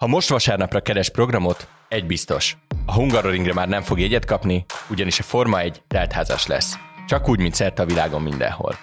[0.00, 2.56] Ha most vasárnapra keres programot, egy biztos.
[2.86, 6.74] A Hungaroringre már nem fog jegyet kapni, ugyanis a Forma egy teltházas lesz.
[7.06, 8.76] Csak úgy, mint szerte a világon mindenhol.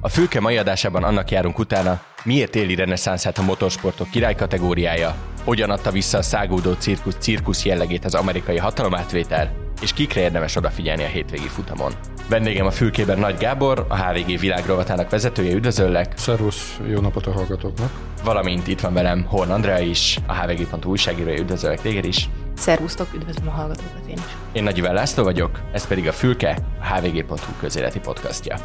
[0.00, 5.70] A fülke mai adásában annak járunk utána, miért éli reneszánszát a motorsportok király kategóriája, hogyan
[5.70, 9.52] adta vissza a szágódó cirkusz cirkusz jellegét az amerikai hatalomátvétel,
[9.82, 11.92] és kikre érdemes odafigyelni a hétvégi futamon.
[12.28, 16.12] Vendégem a fülkében Nagy Gábor, a HVG világrovatának vezetője, üdvözöllek!
[16.16, 17.90] Szervusz, jó napot a hallgatóknak!
[18.24, 22.28] Valamint itt van velem Horn Andrea is, a hvg.hu újságírója, üdvözöllek téged is!
[22.56, 24.36] Szervusztok, üdvözlöm a hallgatókat én is!
[24.52, 28.56] Én Nagy Iván László vagyok, ez pedig a Fülke, a hvg.hu közéleti podcastja.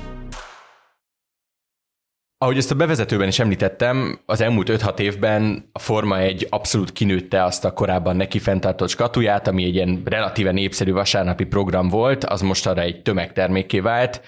[2.41, 7.43] Ahogy ezt a bevezetőben is említettem, az elmúlt 5-6 évben a Forma egy abszolút kinőtte
[7.43, 12.41] azt a korábban neki fenntartott skatuját, ami egy ilyen relatíve népszerű vasárnapi program volt, az
[12.41, 14.21] most arra egy tömegtermékké vált,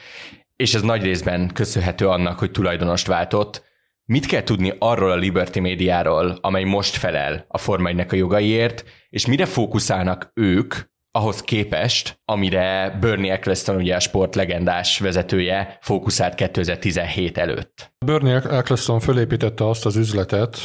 [0.56, 3.64] és ez nagy részben köszönhető annak, hogy tulajdonost váltott.
[4.06, 8.86] Mit kell tudni arról a Liberty médiáról, amely most felel a Forma 1 a jogaiért,
[9.10, 10.76] és mire fókuszálnak ők,
[11.16, 17.94] ahhoz képest, amire Bernie Eccleston, ugye a sport legendás vezetője, fókuszált 2017 előtt.
[18.06, 20.58] Bernie Eccleston fölépítette azt az üzletet,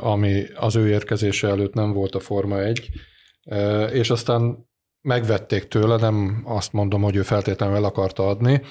[0.00, 2.90] ami az ő érkezése előtt nem volt a Forma 1,
[3.92, 4.68] és aztán
[5.04, 8.62] megvették tőle, nem azt mondom, hogy ő feltétlenül el akarta adni,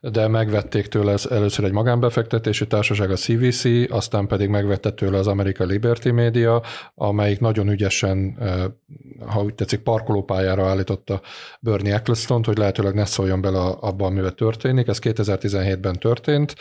[0.00, 5.66] de megvették tőle először egy magánbefektetési társaság, a CVC, aztán pedig megvette tőle az American
[5.66, 6.62] Liberty Media,
[6.94, 8.38] amelyik nagyon ügyesen,
[9.26, 11.20] ha úgy tetszik, parkolópályára állította
[11.60, 14.88] Bernie eccleston hogy lehetőleg ne szóljon bele abba, amivel történik.
[14.88, 16.54] Ez 2017-ben történt.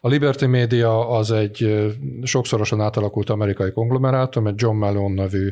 [0.00, 1.86] A Liberty Media az egy
[2.22, 5.50] sokszorosan átalakult amerikai konglomerátum, egy John Malone nevű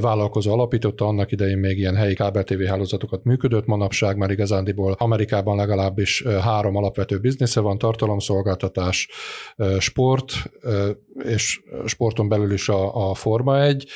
[0.00, 5.56] vállalkozó alapította, annak idején még ilyen helyi kábel TV hálózatokat működött, manapság már igazándiból Amerikában
[5.56, 9.08] legalábbis három alapvető biznisze van, tartalomszolgáltatás,
[9.78, 10.32] sport,
[11.24, 13.88] és sporton belül is a, a Forma 1.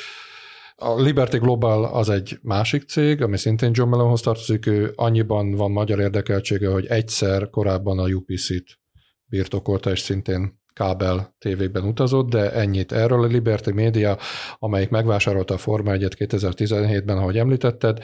[0.77, 5.71] A Liberty Global az egy másik cég, ami szintén John Mellonhoz tartozik, ő annyiban van
[5.71, 8.79] magyar érdekeltsége, hogy egyszer korábban a UPC-t
[9.25, 13.23] birtokolta, és szintén kábel tévékben utazott, de ennyit erről.
[13.23, 14.19] A Liberty Media,
[14.59, 17.99] amelyik megvásárolta a Forma 1 2017-ben, ahogy említetted,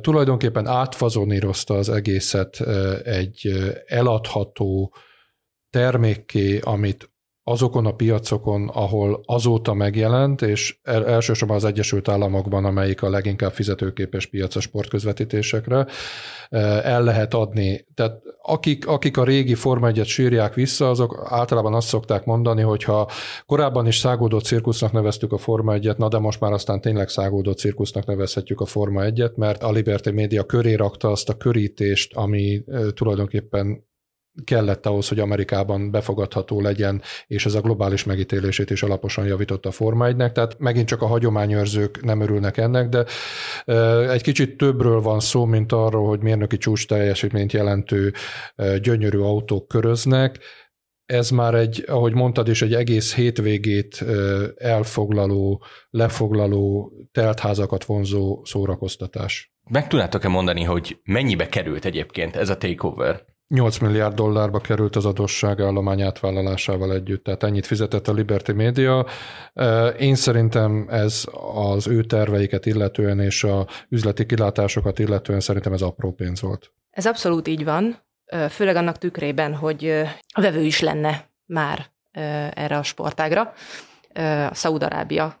[0.00, 2.60] tulajdonképpen átfazonírozta az egészet
[3.04, 3.52] egy
[3.86, 4.94] eladható
[5.70, 7.11] termékké, amit
[7.44, 14.26] azokon a piacokon, ahol azóta megjelent, és elsősorban az Egyesült Államokban, amelyik a leginkább fizetőképes
[14.26, 15.86] piac a sportközvetítésekre,
[16.82, 17.86] el lehet adni.
[17.94, 22.84] Tehát akik, akik a régi Forma 1 sírják vissza, azok általában azt szokták mondani, hogy
[22.84, 23.08] ha
[23.46, 27.52] korábban is szágódó cirkusznak neveztük a Forma 1 na de most már aztán tényleg szágódó
[27.52, 32.64] cirkusznak nevezhetjük a Forma 1 mert a Liberty Media köré rakta azt a körítést, ami
[32.94, 33.90] tulajdonképpen
[34.44, 39.72] kellett ahhoz, hogy Amerikában befogadható legyen, és ez a globális megítélését is alaposan javította a
[39.72, 43.04] Forma 1 tehát megint csak a hagyományőrzők nem örülnek ennek, de
[44.08, 48.12] egy kicsit többről van szó, mint arról, hogy mérnöki csúcs teljesítményt jelentő
[48.80, 50.38] gyönyörű autók köröznek,
[51.06, 54.04] ez már egy, ahogy mondtad is, egy egész hétvégét
[54.56, 59.54] elfoglaló, lefoglaló, teltházakat vonzó szórakoztatás.
[59.70, 63.24] Meg tudnátok-e mondani, hogy mennyibe került egyébként ez a takeover?
[63.52, 69.06] 8 milliárd dollárba került az adósságállomány átvállalásával együtt, tehát ennyit fizetett a Liberty Media.
[69.98, 71.24] Én szerintem ez
[71.54, 76.72] az ő terveiket illetően és a üzleti kilátásokat illetően szerintem ez apró pénz volt.
[76.90, 77.96] Ez abszolút így van,
[78.50, 81.86] főleg annak tükrében, hogy a vevő is lenne már
[82.54, 83.52] erre a sportágra.
[84.50, 85.40] A Szaúd-Arábia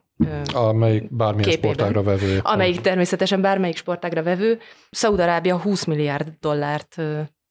[0.52, 2.40] Amelyik bármilyen képében, sportágra vevő.
[2.42, 4.58] Amelyik természetesen bármelyik sportágra vevő.
[4.90, 6.96] Szaúd-Arábia 20 milliárd dollárt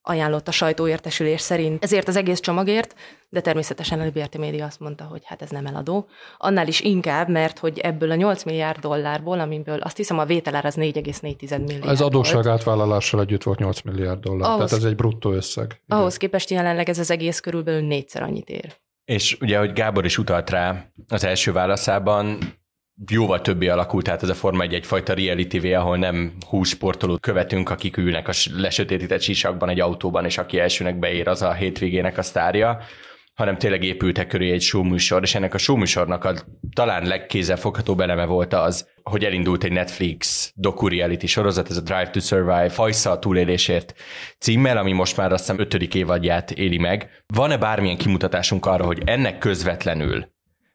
[0.01, 2.95] ajánlott a sajtóértesülés szerint ezért az egész csomagért,
[3.29, 6.07] de természetesen a Liberty Media azt mondta, hogy hát ez nem eladó.
[6.37, 10.65] Annál is inkább, mert hogy ebből a 8 milliárd dollárból, amiből azt hiszem a vételár
[10.65, 14.95] az 4,4 milliárd Ez adósság átvállalással együtt volt 8 milliárd dollár, ahhoz, tehát ez egy
[14.95, 15.65] bruttó összeg.
[15.65, 15.99] Igen.
[15.99, 18.75] Ahhoz képest jelenleg ez az egész körülbelül négyszer annyit ér.
[19.05, 22.37] És ugye, hogy Gábor is utalt rá az első válaszában,
[23.11, 27.19] jóval többé alakult át ez a Forma egy egyfajta reality TV, ahol nem hús sportolót
[27.19, 32.17] követünk, akik ülnek a lesötétített sisakban egy autóban, és aki elsőnek beér, az a hétvégének
[32.17, 32.79] a sztárja,
[33.33, 36.33] hanem tényleg épültek köré egy showműsor, és ennek a showműsornak a
[36.73, 42.19] talán legkézzelfogható beleme volt az, hogy elindult egy Netflix docu-reality sorozat, ez a Drive to
[42.19, 43.93] Survive, Fajsza a túlélésért
[44.39, 47.23] címmel, ami most már azt hiszem ötödik évadját éli meg.
[47.27, 50.25] Van-e bármilyen kimutatásunk arra, hogy ennek közvetlenül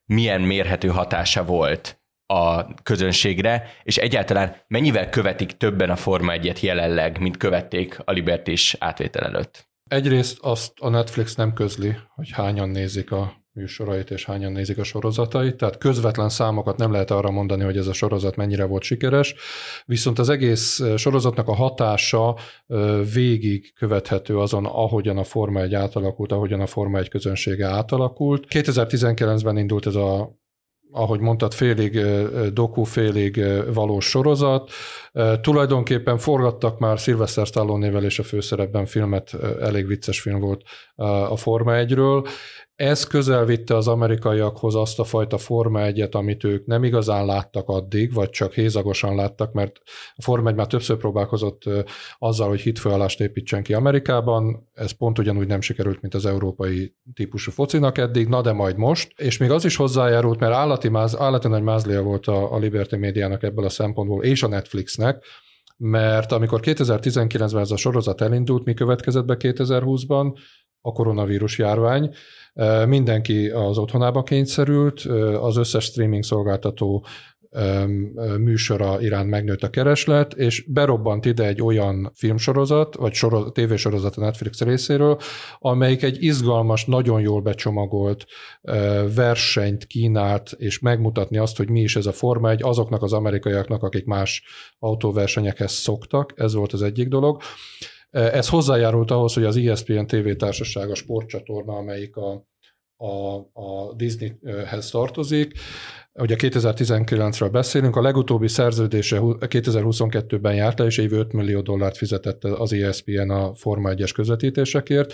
[0.07, 7.21] milyen mérhető hatása volt a közönségre, és egyáltalán mennyivel követik többen a Forma 1 jelenleg,
[7.21, 9.69] mint követték a Liberty is átvétel előtt?
[9.91, 14.85] Egyrészt azt a Netflix nem közli, hogy hányan nézik a műsorait, és hányan nézik a
[14.85, 19.35] sorozatait, tehát közvetlen számokat nem lehet arra mondani, hogy ez a sorozat mennyire volt sikeres,
[19.85, 22.37] viszont az egész sorozatnak a hatása
[23.15, 28.47] végig követhető azon, ahogyan a Forma 1 átalakult, ahogyan a Forma 1 közönsége átalakult.
[28.49, 30.39] 2019-ben indult ez a
[30.97, 32.01] ahogy mondtad, félig
[32.53, 33.45] doku, félig
[33.75, 34.71] valós sorozat.
[35.41, 40.63] Tulajdonképpen forgattak már Sylvester Stallone-nével és a főszerepben filmet, elég vicces film volt
[41.31, 42.29] a Forma 1-ről,
[42.77, 47.69] ez közel vitte az amerikaiakhoz azt a fajta Forma 1 amit ők nem igazán láttak
[47.69, 49.81] addig, vagy csak hézagosan láttak, mert
[50.15, 51.63] a Forma 1 már többször próbálkozott
[52.19, 57.51] azzal, hogy hitfőállást építsen ki Amerikában, ez pont ugyanúgy nem sikerült, mint az európai típusú
[57.51, 61.49] focinak eddig, na de majd most, és még az is hozzájárult, mert állati, máz, állati
[61.49, 65.25] nagy mázlia volt a, a Liberty médiának ebből a szempontból, és a Netflixnek,
[65.77, 70.39] mert amikor 2019-ben ez a sorozat elindult, mi következett be 2020-ban?
[70.87, 72.15] A koronavírus járvány,
[72.87, 75.01] Mindenki az otthonába kényszerült,
[75.41, 77.07] az összes streaming szolgáltató
[78.39, 84.21] műsora iránt megnőtt a kereslet, és berobbant ide egy olyan filmsorozat, vagy soroz, tévésorozat a
[84.21, 85.19] Netflix részéről,
[85.59, 88.27] amelyik egy izgalmas, nagyon jól becsomagolt
[89.15, 93.83] versenyt kínált, és megmutatni azt, hogy mi is ez a Forma egy azoknak az amerikaiaknak,
[93.83, 94.43] akik más
[94.79, 97.43] autóversenyekhez szoktak, ez volt az egyik dolog.
[98.17, 102.47] Ez hozzájárult ahhoz, hogy az ESPN TV társaság, a sportcsatorna, amelyik a,
[102.97, 105.53] a, a Disneyhez tartozik,
[106.13, 112.45] ugye 2019-ről beszélünk, a legutóbbi szerződése 2022-ben járt le, és év 5 millió dollárt fizetett
[112.45, 115.13] az ESPN a Forma 1-es közvetítésekért,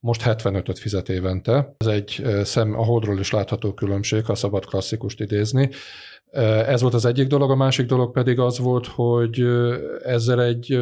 [0.00, 1.74] most 75-öt fizet évente.
[1.78, 5.70] Ez egy szem, a holdról is látható különbség, ha szabad klasszikust idézni.
[6.66, 9.44] Ez volt az egyik dolog, a másik dolog pedig az volt, hogy
[10.02, 10.78] ezzel egy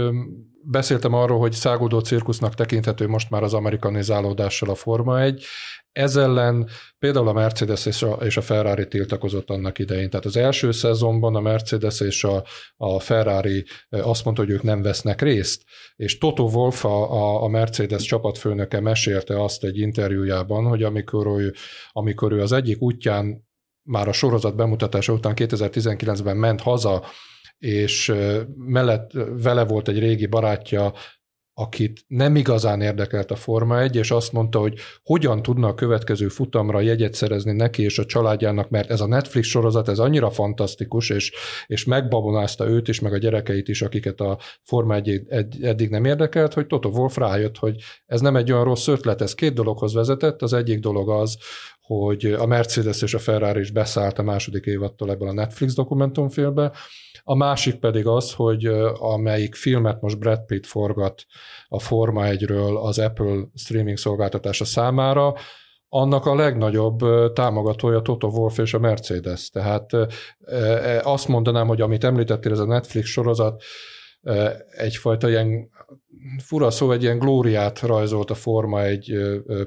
[0.62, 5.44] beszéltem arról, hogy száguldó cirkusznak tekinthető most már az amerikanizálódással a Forma 1.
[5.92, 6.68] Ez ellen
[6.98, 10.10] például a Mercedes és a, és a Ferrari tiltakozott annak idején.
[10.10, 12.44] Tehát az első szezonban a Mercedes és a,
[12.76, 15.62] a Ferrari azt mondta, hogy ők nem vesznek részt,
[15.96, 21.54] és Toto Wolff, a, a Mercedes csapatfőnöke mesélte azt egy interjújában, hogy amikor ő,
[21.92, 23.48] amikor ő az egyik útján
[23.82, 27.04] már a sorozat bemutatása után 2019-ben ment haza,
[27.60, 28.12] és
[28.56, 29.10] mellett
[29.42, 30.92] vele volt egy régi barátja,
[31.60, 36.28] akit nem igazán érdekelt a Forma 1, és azt mondta, hogy hogyan tudna a következő
[36.28, 41.10] futamra jegyet szerezni neki és a családjának, mert ez a Netflix sorozat, ez annyira fantasztikus,
[41.10, 41.32] és,
[41.66, 45.22] és megbabonázta őt is, meg a gyerekeit is, akiket a Forma 1
[45.62, 49.34] eddig nem érdekelt, hogy Toto Wolf rájött, hogy ez nem egy olyan rossz ötlet, ez
[49.34, 50.42] két dologhoz vezetett.
[50.42, 51.38] Az egyik dolog az,
[51.80, 56.72] hogy a Mercedes és a Ferrari is beszállt a második évattól ebből a Netflix dokumentumfilmbe,
[57.30, 58.66] a másik pedig az, hogy
[58.98, 61.24] amelyik filmet most Brad Pitt forgat
[61.68, 65.34] a Forma 1-ről az Apple streaming szolgáltatása számára,
[65.88, 66.98] annak a legnagyobb
[67.32, 69.48] támogatója Toto Wolff és a Mercedes.
[69.48, 69.90] Tehát
[71.02, 73.62] azt mondanám, hogy amit említettél, ez a Netflix sorozat,
[74.70, 75.70] egyfajta ilyen
[76.44, 79.12] fura szó, egy ilyen glóriát rajzolt a forma egy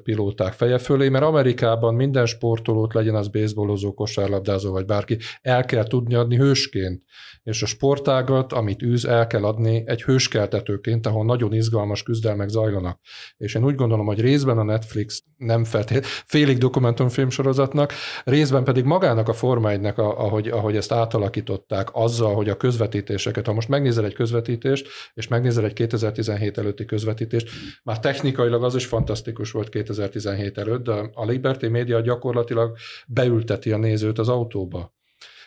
[0.03, 5.87] pilóták feje fölé, mert Amerikában minden sportolót, legyen az baseballozó, kosárlabdázó vagy bárki, el kell
[5.87, 7.03] tudni adni hősként.
[7.43, 12.99] És a sportágat, amit űz, el kell adni egy hőskeltetőként, ahol nagyon izgalmas küzdelmek zajlanak.
[13.37, 18.83] És én úgy gondolom, hogy részben a Netflix nem feltétlenül félig dokumentumfilm sorozatnak, részben pedig
[18.83, 24.05] magának a Forma 1 ahogy, ahogy ezt átalakították, azzal, hogy a közvetítéseket, ha most megnézel
[24.05, 27.49] egy közvetítést, és megnézel egy 2017 előtti közvetítést,
[27.83, 33.77] már technikailag az is fantasztikus volt 2017 előtt, de a Liberty Media gyakorlatilag beülteti a
[33.77, 34.93] nézőt az autóba.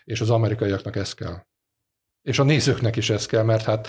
[0.05, 1.37] És az amerikaiaknak ez kell.
[2.23, 3.89] És a nézőknek is ez kell, mert hát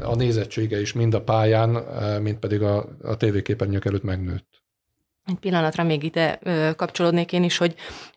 [0.00, 1.70] a nézettsége is mind a pályán,
[2.22, 4.61] mind pedig a, a tévéképernyők előtt megnőtt.
[5.24, 7.74] Egy pillanatra még ide ö, kapcsolódnék én is, hogy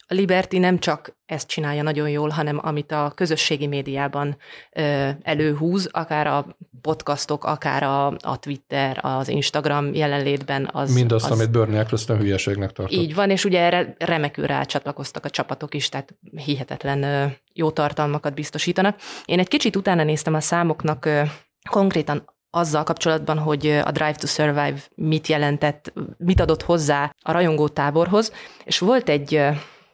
[0.08, 4.38] a Liberty nem csak ezt csinálja nagyon jól, hanem amit a közösségi médiában
[4.72, 10.70] ö, előhúz, akár a podcastok, akár a, a Twitter, az Instagram jelenlétben.
[10.72, 12.98] Az, Mindazt, az, amit Bernie Eccleston hülyeségnek tartott.
[12.98, 18.34] Így van, és ugye erre remekül rácsatlakoztak a csapatok is, tehát hihetetlen ö, jó tartalmakat
[18.34, 19.00] biztosítanak.
[19.26, 21.22] Én egy kicsit utána néztem a számoknak, ö,
[21.70, 27.68] konkrétan azzal kapcsolatban, hogy a Drive to Survive mit jelentett, mit adott hozzá a rajongó
[27.68, 28.34] táborhoz,
[28.64, 29.42] és volt egy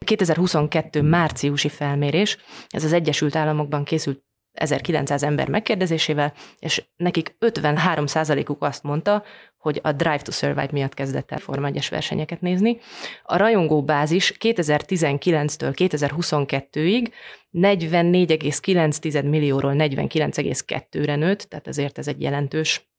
[0.06, 2.38] 2022 márciusi felmérés,
[2.70, 8.06] ez az Egyesült Államokban készült 1900 ember megkérdezésével, és nekik 53
[8.48, 9.24] uk azt mondta,
[9.62, 12.78] hogy a Drive to Survive miatt kezdett el Forma 1 versenyeket nézni.
[13.24, 17.12] A rajongó bázis 2019-től 2022-ig
[17.54, 22.90] 44,9 millióról 49,2-re nőtt, tehát ezért ez egy jelentős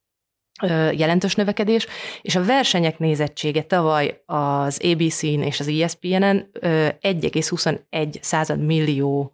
[0.92, 1.86] jelentős növekedés,
[2.22, 9.32] és a versenyek nézettsége tavaly az ABC-n és az ESPN-en 1,21 század millió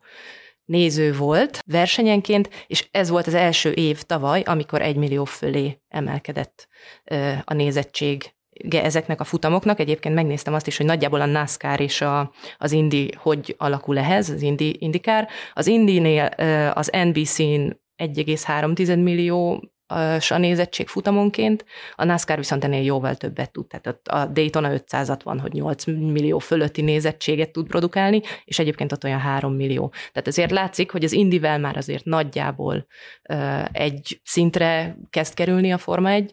[0.69, 6.69] néző volt versenyenként, és ez volt az első év tavaly, amikor egy millió fölé emelkedett
[7.45, 8.33] a nézettség
[8.71, 9.81] ezeknek a futamoknak.
[9.81, 14.31] Egyébként megnéztem azt is, hogy nagyjából a NASCAR és a, az Indy hogy alakul ehhez,
[14.31, 15.29] az Indy, Indikár.
[15.55, 16.25] Az Indy-nél
[16.75, 19.71] az NBC-n 1,3 millió
[20.28, 21.64] a nézettség futamonként,
[21.95, 26.38] a NASCAR viszont ennél jóval többet tud, tehát a Daytona 500 van, hogy 8 millió
[26.38, 29.88] fölötti nézettséget tud produkálni, és egyébként ott olyan 3 millió.
[29.88, 32.87] Tehát ezért látszik, hogy az Indivel már azért nagyjából
[33.73, 36.33] egy szintre kezd kerülni a Forma 1,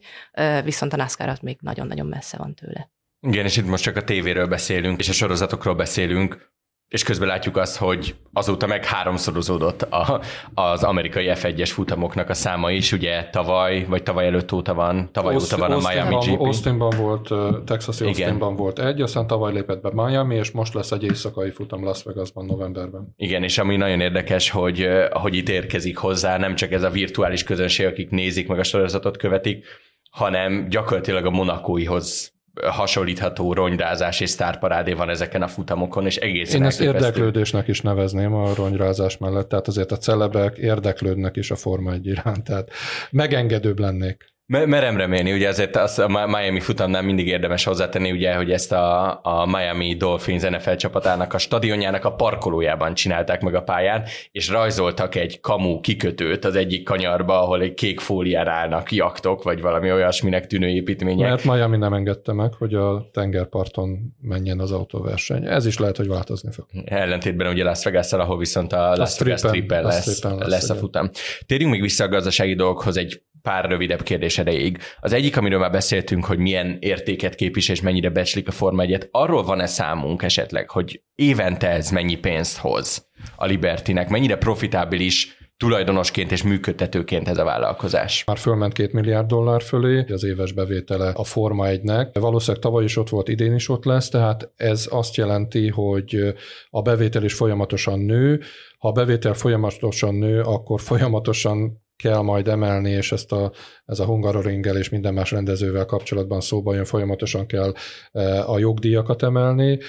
[0.64, 2.90] viszont a NASCAR az még nagyon-nagyon messze van tőle.
[3.28, 6.54] Igen, és itt most csak a tévéről beszélünk, és a sorozatokról beszélünk,
[6.88, 10.22] és közben látjuk azt, hogy azóta meg háromszorozódott a,
[10.54, 15.34] az amerikai F1-es futamoknak a száma is, ugye tavaly, vagy tavaly előtt óta van, tavaly
[15.34, 16.40] Austin, óta van a Miami GP.
[16.40, 17.34] Austinban volt,
[17.66, 21.84] Texas Austinban volt egy, aztán tavaly lépett be Miami, és most lesz egy éjszakai futam
[21.84, 23.14] Las Vegasban novemberben.
[23.16, 27.44] Igen, és ami nagyon érdekes, hogy, hogy itt érkezik hozzá nem csak ez a virtuális
[27.44, 29.66] közönség, akik nézik meg a sorozatot követik,
[30.12, 36.68] hanem gyakorlatilag a monakóihoz hasonlítható ronyrázás és sztárparádé van ezeken a futamokon, és egészen Én
[36.68, 41.92] ezt érdeklődésnek is nevezném a ronyrázás mellett, tehát azért a celebek érdeklődnek is a Forma
[41.92, 42.70] 1 iránt, tehát
[43.12, 44.35] megengedőbb lennék.
[44.48, 49.20] Merem remélni, ugye ezért azt a Miami futamnál mindig érdemes hozzátenni, ugye, hogy ezt a,
[49.24, 55.16] a Miami Dolphins NFL csapatának a stadionjának a parkolójában csinálták meg a pályán, és rajzoltak
[55.16, 60.48] egy kamu kikötőt az egyik kanyarba, ahol egy kék fóliára állnak jaktok, vagy valami olyasminek
[60.48, 61.30] tűnő építmények.
[61.30, 65.46] Mert Miami nem engedte meg, hogy a tengerparton menjen az autóverseny.
[65.46, 66.66] Ez is lehet, hogy változni fog.
[66.86, 71.10] Ellentétben ugye Las vegas ahol viszont a Las Vegas Triple lesz, lesz, lesz a futam.
[71.46, 74.78] Térjünk még vissza a gazdasági dolgokhoz egy pár rövidebb kérdés erejéig.
[75.00, 79.08] Az egyik, amiről már beszéltünk, hogy milyen értéket képvisel és mennyire becslik a Forma 1
[79.12, 86.32] arról van-e számunk esetleg, hogy évente ez mennyi pénzt hoz a Libertinek, mennyire profitábilis tulajdonosként
[86.32, 88.24] és működtetőként ez a vállalkozás.
[88.24, 92.08] Már fölment két milliárd dollár fölé, az éves bevétele a Forma 1-nek.
[92.14, 96.36] Valószínűleg tavaly is ott volt, idén is ott lesz, tehát ez azt jelenti, hogy
[96.70, 98.42] a bevétel is folyamatosan nő.
[98.78, 103.52] Ha a bevétel folyamatosan nő, akkor folyamatosan kell majd emelni, és ezt a,
[103.86, 107.74] ez a Hungaroringgel és minden más rendezővel kapcsolatban szóba jön, folyamatosan kell
[108.12, 109.80] e, a jogdíjakat emelni.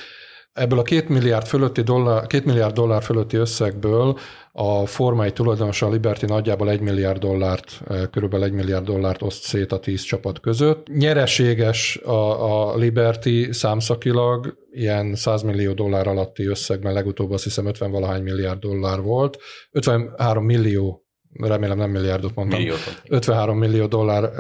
[0.53, 4.19] Ebből a két milliárd, fölötti dollár, két milliárd dollár fölötti összegből
[4.53, 9.43] a formai tulajdonosa a Liberty nagyjából egy milliárd dollárt, e, körülbelül egy milliárd dollárt oszt
[9.43, 10.87] szét a tíz csapat között.
[10.89, 17.91] Nyereséges a, a Liberty számszakilag, ilyen 100 millió dollár alatti összegben legutóbb azt hiszem 50
[17.91, 19.39] valahány milliárd dollár volt.
[19.71, 21.06] 53 millió
[21.39, 23.03] remélem nem milliárdot mondtam, Milliót.
[23.09, 24.31] 53 millió dollár,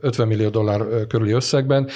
[0.00, 1.88] 50 millió dollár körüli összegben.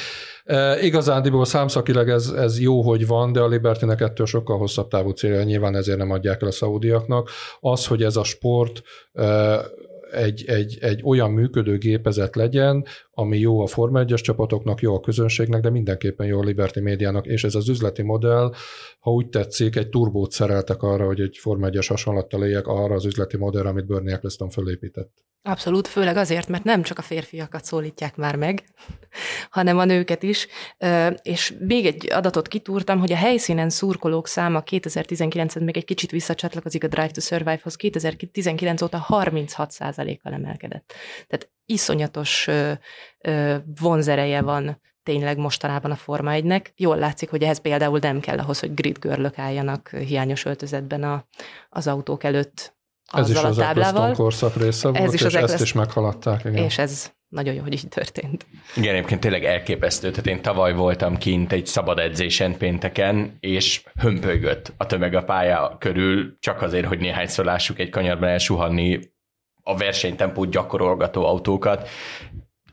[0.81, 5.43] Igazándiból számszakileg ez, ez jó, hogy van, de a Libertynek ettől sokkal hosszabb távú célja,
[5.43, 7.31] nyilván ezért nem adják el a szaudiaknak.
[7.61, 8.83] Az, hogy ez a sport
[10.13, 15.01] egy, egy, egy olyan működő gépezet legyen, ami jó a Forma 1-es csapatoknak, jó a
[15.01, 18.53] közönségnek, de mindenképpen jó a Liberty médiának, és ez az üzleti modell,
[18.99, 23.05] ha úgy tetszik, egy turbót szereltek arra, hogy egy Forma 1-es hasonlattal éljek arra az
[23.05, 25.13] üzleti modellre, amit Bernie Eccleston fölépített.
[25.45, 28.65] Abszolút, főleg azért, mert nem csak a férfiakat szólítják már meg,
[29.51, 30.47] hanem a nőket is.
[31.23, 36.85] És még egy adatot kitúrtam, hogy a helyszínen szurkolók száma 2019-ben még egy kicsit visszacsatlakozik
[36.85, 40.93] a Drive to Survive-hoz, 2019 óta 36%-kal emelkedett.
[41.29, 42.49] Tehát iszonyatos
[43.81, 46.67] vonzereje van tényleg mostanában a Forma 1-nek.
[46.77, 51.27] Jól látszik, hogy ehhez például nem kell ahhoz, hogy grid görlök álljanak hiányos öltözetben a,
[51.69, 52.75] az autók előtt
[53.13, 56.45] ez is az Eccleston korszak része volt, ez is és ezt is meghaladták.
[56.45, 56.65] Igen.
[56.65, 58.47] És ez nagyon jó, hogy így történt.
[58.77, 60.11] Igen, egyébként tényleg elképesztő.
[60.11, 65.77] Tehát én tavaly voltam kint egy szabad edzésen pénteken, és hömpölygött a tömeg a pálya
[65.79, 69.01] körül, csak azért, hogy néhányszor lássuk egy kanyarban elsuhanni
[69.63, 71.89] a versenytempót gyakorolgató autókat.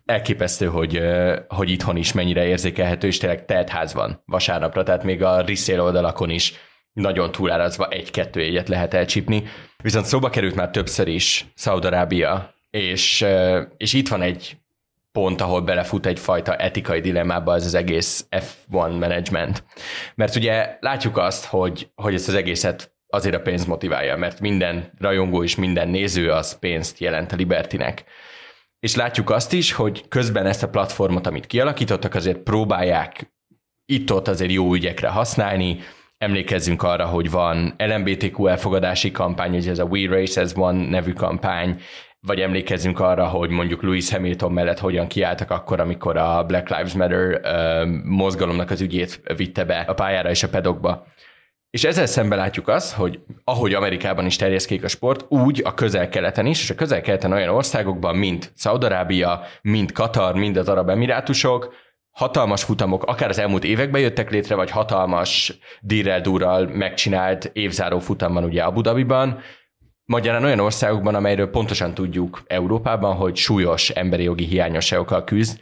[0.05, 1.01] Elképesztő, hogy,
[1.47, 6.29] hogy itthon is mennyire érzékelhető, és tényleg teltház van vasárnapra, tehát még a resale oldalakon
[6.29, 6.53] is
[6.93, 9.43] nagyon túlárazva egy-kettő egyet lehet elcsípni.
[9.83, 13.25] Viszont szóba került már többször is Szaudarábia, és,
[13.77, 14.57] és itt van egy
[15.11, 19.63] pont, ahol belefut egyfajta etikai dilemmába az az egész F1 management.
[20.15, 24.91] Mert ugye látjuk azt, hogy, hogy ezt az egészet azért a pénz motiválja, mert minden
[24.97, 28.03] rajongó és minden néző az pénzt jelent a Libertinek.
[28.79, 33.33] És látjuk azt is, hogy közben ezt a platformot, amit kialakítottak, azért próbálják
[33.85, 35.79] itt-ott azért jó ügyekre használni,
[36.19, 41.13] Emlékezzünk arra, hogy van LMBTQ elfogadási kampány, ugye ez a We Race as One nevű
[41.13, 41.81] kampány,
[42.19, 46.93] vagy emlékezzünk arra, hogy mondjuk Louis Hamilton mellett hogyan kiálltak akkor, amikor a Black Lives
[46.93, 47.41] Matter
[48.03, 51.05] mozgalomnak az ügyét vitte be a pályára és a pedokba.
[51.69, 56.45] És ezzel szemben látjuk azt, hogy ahogy Amerikában is terjeszkék a sport, úgy a közel-keleten
[56.45, 61.73] is, és a közel-keleten olyan országokban, mint Szaudarábia, mint Katar, mind az Arab Emirátusok,
[62.11, 66.21] hatalmas futamok, akár az elmúlt években jöttek létre, vagy hatalmas dirrel
[66.65, 69.41] megcsinált évzáró futamban ugye Abu Dhabiban,
[70.05, 75.59] Magyarán olyan országokban, amelyről pontosan tudjuk Európában, hogy súlyos emberi jogi hiányosságokkal küzd,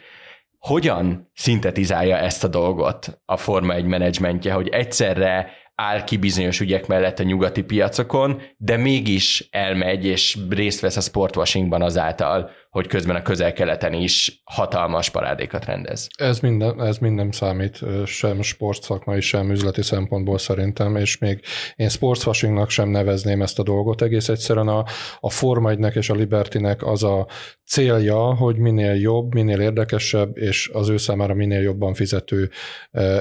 [0.60, 6.88] hogyan szintetizálja ezt a dolgot a Forma egy menedzsmentje, hogy egyszerre áll ki bizonyos ügyek
[6.88, 13.16] mellett a nyugati piacokon, de mégis elmegy és részt vesz a sportwashingban azáltal, hogy közben
[13.16, 16.08] a közel-keleten is hatalmas parádékat rendez.
[16.18, 21.42] Ez minden, ez minden számít, sem sportszakmai, sem üzleti szempontból szerintem, és még
[21.76, 24.02] én sportswashingnak sem nevezném ezt a dolgot.
[24.02, 24.86] Egész egyszerűen a,
[25.20, 27.28] a Forma 1 és a Libertynek az a
[27.66, 32.50] célja, hogy minél jobb, minél érdekesebb, és az ő számára minél jobban fizető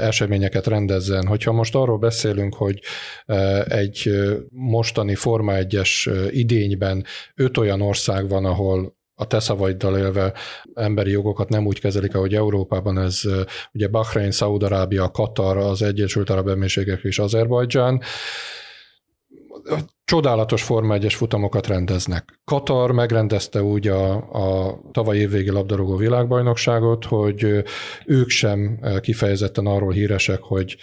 [0.01, 1.27] eseményeket rendezzen.
[1.27, 2.81] Hogyha most arról beszélünk, hogy
[3.65, 4.11] egy
[4.51, 10.33] mostani Forma 1-es idényben öt olyan ország van, ahol a te szavaiddal élve
[10.75, 13.21] emberi jogokat nem úgy kezelik, ahogy Európában ez
[13.73, 18.03] ugye Bahrein, Szaudarábia, Katar, az Egyesült Arab Emírségek és Azerbajdzsán
[20.05, 22.41] csodálatos Forma 1-es futamokat rendeznek.
[22.45, 27.65] Katar megrendezte úgy a, a tavaly évvégi labdarúgó világbajnokságot, hogy
[28.07, 30.77] ők sem kifejezetten arról híresek, hogy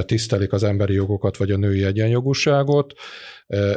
[0.00, 2.92] tisztelik az emberi jogokat vagy a női egyenjogúságot,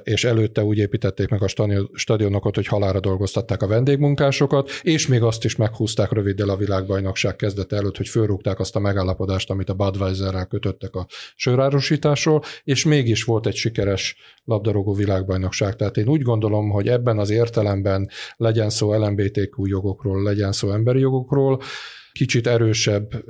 [0.03, 1.47] és előtte úgy építették meg a
[1.93, 7.75] stadionokat, hogy halára dolgoztatták a vendégmunkásokat, és még azt is meghúzták röviddel a világbajnokság kezdete
[7.75, 13.47] előtt, hogy fölrúgták azt a megállapodást, amit a Budweiserrel kötöttek a sörárusításról, és mégis volt
[13.47, 15.75] egy sikeres labdarúgó világbajnokság.
[15.75, 20.99] Tehát én úgy gondolom, hogy ebben az értelemben legyen szó LMBTQ jogokról, legyen szó emberi
[20.99, 21.61] jogokról,
[22.11, 23.23] kicsit erősebb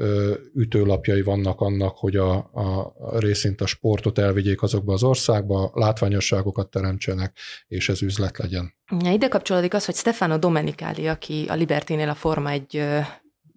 [0.56, 7.38] ütőlapjai vannak annak, hogy a, a részint a sportot elvigyék azokba az országba, látványosságokat teremtsenek,
[7.68, 8.74] és ez üzlet legyen.
[9.04, 12.84] Ja, ide kapcsolódik az, hogy Stefano Domenicali, aki a Libertinél a Forma egy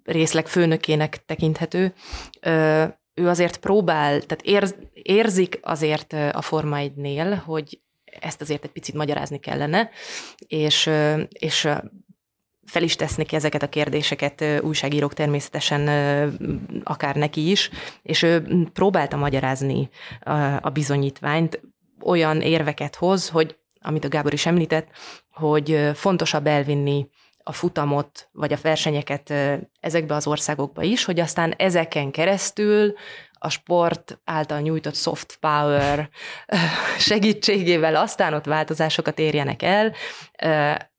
[0.05, 1.95] részleg főnökének tekinthető,
[3.15, 7.81] ő azért próbál, tehát érz, érzik azért a Forma 1-nél, hogy
[8.21, 9.91] ezt azért egy picit magyarázni kellene,
[10.47, 10.91] és,
[11.29, 11.69] és
[12.67, 15.89] fel is tesznek ezeket a kérdéseket újságírók természetesen
[16.85, 17.71] akár neki is,
[18.03, 19.89] és ő próbálta magyarázni
[20.61, 21.61] a bizonyítványt,
[22.03, 24.89] olyan érveket hoz, hogy amit a Gábor is említett,
[25.31, 27.09] hogy fontosabb elvinni
[27.43, 29.33] a futamot, vagy a versenyeket
[29.81, 32.95] ezekbe az országokba is, hogy aztán ezeken keresztül
[33.33, 36.09] a sport által nyújtott soft power
[36.99, 39.93] segítségével aztán ott változásokat érjenek el,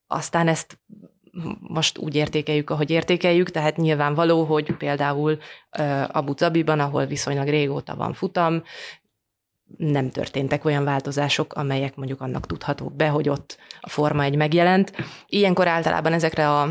[0.07, 0.79] aztán ezt
[1.59, 5.37] most úgy értékeljük, ahogy értékeljük, tehát nyilvánvaló, hogy például
[6.07, 8.63] Abu Zabiban, ahol viszonylag régóta van futam,
[9.77, 14.93] nem történtek olyan változások, amelyek mondjuk annak tudhatók be, hogy ott a forma egy megjelent.
[15.27, 16.69] Ilyenkor általában ezekre a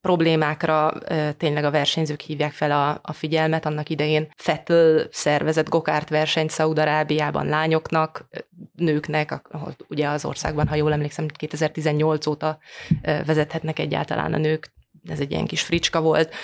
[0.00, 0.92] problémákra
[1.36, 3.66] tényleg a versenyzők hívják fel a, a figyelmet.
[3.66, 8.28] Annak idején Fettel szervezett gokárt versenyt Szaudarábiában lányoknak,
[8.76, 12.58] nőknek, ahol ugye az országban, ha jól emlékszem, 2018 óta
[13.02, 14.76] vezethetnek egyáltalán a nők
[15.08, 16.34] ez egy ilyen kis fricska volt.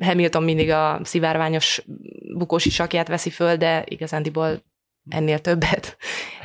[0.00, 1.82] Hamilton mindig a szivárványos
[2.36, 4.62] bukós isakját veszi föl, de igazándiból
[5.10, 5.96] ennél többet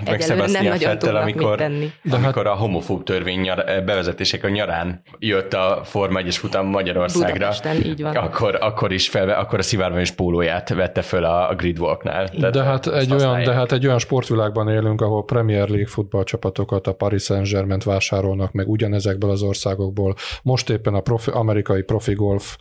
[0.05, 1.91] egyelőre nem nagyon Fettel, tudnak amikor, mit tenni.
[2.03, 2.53] De amikor hát...
[2.53, 8.01] a homofób törvény nyar, bevezetések a nyarán jött a Forma 1 futam Magyarországra, Budapesten, így
[8.01, 8.15] van.
[8.15, 12.29] Akkor, akkor is felve, akkor a szivárványos pólóját vette föl a, a gridwalknál.
[12.51, 16.93] De hát, egy olyan, de hát egy olyan sportvilágban élünk, ahol Premier League futballcsapatokat a
[16.93, 20.15] Paris Saint-Germain vásárolnak meg ugyanezekből az országokból.
[20.43, 22.57] Most éppen a profi, amerikai profi golf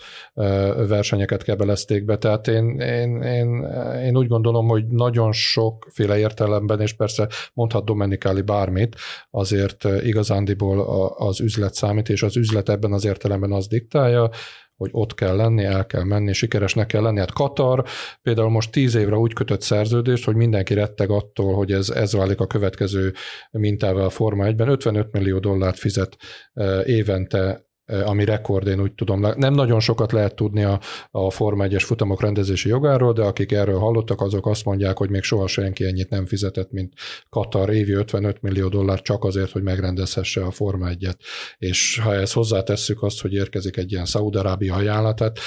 [0.89, 3.67] versenyeket kebelezték be, tehát én, én, én,
[4.05, 8.97] én úgy gondolom, hogy nagyon sok sokféle értelemben, és persze mondhat Domenikáli bármit,
[9.31, 10.81] azért eh, igazándiból
[11.17, 14.31] az üzlet számít, és az üzlet ebben az értelemben az diktálja,
[14.77, 17.19] hogy ott kell lenni, el kell menni, sikeresnek kell lenni.
[17.19, 17.85] Hát Katar
[18.23, 22.41] például most tíz évre úgy kötött szerződést, hogy mindenki retteg attól, hogy ez, ez válik
[22.41, 23.13] a következő
[23.51, 24.69] mintával a Forma 1-ben.
[24.69, 26.17] 55 millió dollárt fizet
[26.53, 27.68] eh, évente
[28.05, 29.21] ami rekord, én úgy tudom.
[29.37, 33.79] Nem nagyon sokat lehet tudni a, a Forma 1-es futamok rendezési jogáról, de akik erről
[33.79, 36.93] hallottak, azok azt mondják, hogy még soha senki ennyit nem fizetett, mint
[37.29, 41.19] Katar évi 55 millió dollár csak azért, hogy megrendezhesse a Forma 1-et.
[41.59, 45.39] És ha ezt hozzátesszük azt, hogy érkezik egy ilyen Szaudarábia ajánlat, tehát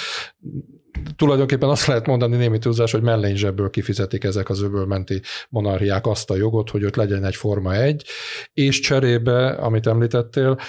[1.15, 6.36] tulajdonképpen azt lehet mondani némi túlzás, hogy mellényzsebből kifizetik ezek az öbölmenti monarchiák azt a
[6.36, 8.06] jogot, hogy ott legyen egy Forma 1,
[8.54, 10.60] és cserébe, amit említettél,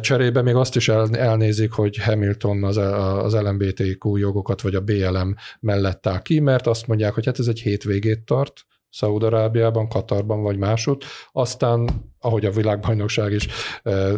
[0.00, 6.06] cserébe még azt is elnézik, hogy Hamilton az, az LMBTQ jogokat, vagy a BLM mellett
[6.06, 11.04] áll ki, mert azt mondják, hogy hát ez egy hétvégét tart, Szaúd-Arábiában, Katarban vagy másút,
[11.32, 11.88] aztán,
[12.20, 13.46] ahogy a világbajnokság is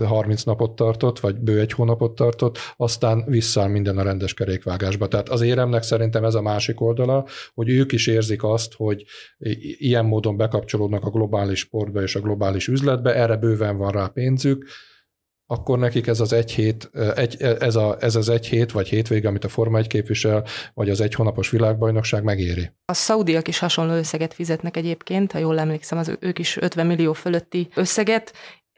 [0.04, 5.08] 30 eh, napot tartott, vagy bő egy hónapot tartott, aztán vissza minden a rendes kerékvágásba.
[5.08, 9.04] Tehát az éremnek szerintem ez a másik oldala, hogy ők is érzik azt, hogy
[9.78, 14.66] ilyen módon bekapcsolódnak a globális sportba és a globális üzletbe, erre bőven van rá pénzük,
[15.54, 19.28] akkor nekik ez az egy hét, egy, ez, a, ez az egy hét vagy hétvége,
[19.28, 22.70] amit a Forma 1 képvisel, vagy az egy hónapos világbajnokság megéri.
[22.84, 27.12] A szaudiak is hasonló összeget fizetnek egyébként, ha jól emlékszem, az ők is 50 millió
[27.12, 28.32] fölötti összeget,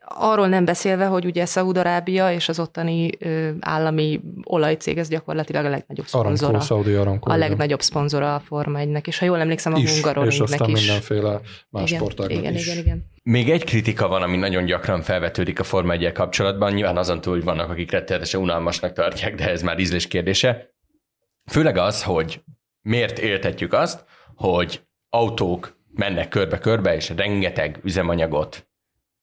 [0.09, 5.69] Arról nem beszélve, hogy ugye Szaúd-Arábia és az ottani ö, állami olajcég, ez gyakorlatilag a
[5.69, 6.49] legnagyobb szponzora.
[6.49, 10.27] Aramco, Saudi Aramco, a legnagyobb szponzora a Forma 1 és ha jól emlékszem, a Hungaroringnek
[10.27, 10.35] is.
[10.35, 10.79] És aztán is.
[10.79, 11.40] mindenféle
[11.71, 12.66] más igen, sportágnak igen, is.
[12.66, 16.97] Igen, igen, Még egy kritika van, ami nagyon gyakran felvetődik a Forma 1 kapcsolatban, nyilván
[16.97, 20.75] azon túl, hogy vannak, akik rettenetesen unalmasnak tartják, de ez már ízlés kérdése.
[21.51, 22.42] Főleg az, hogy
[22.83, 28.69] miért éltetjük azt, hogy autók mennek körbe-körbe, és rengeteg üzemanyagot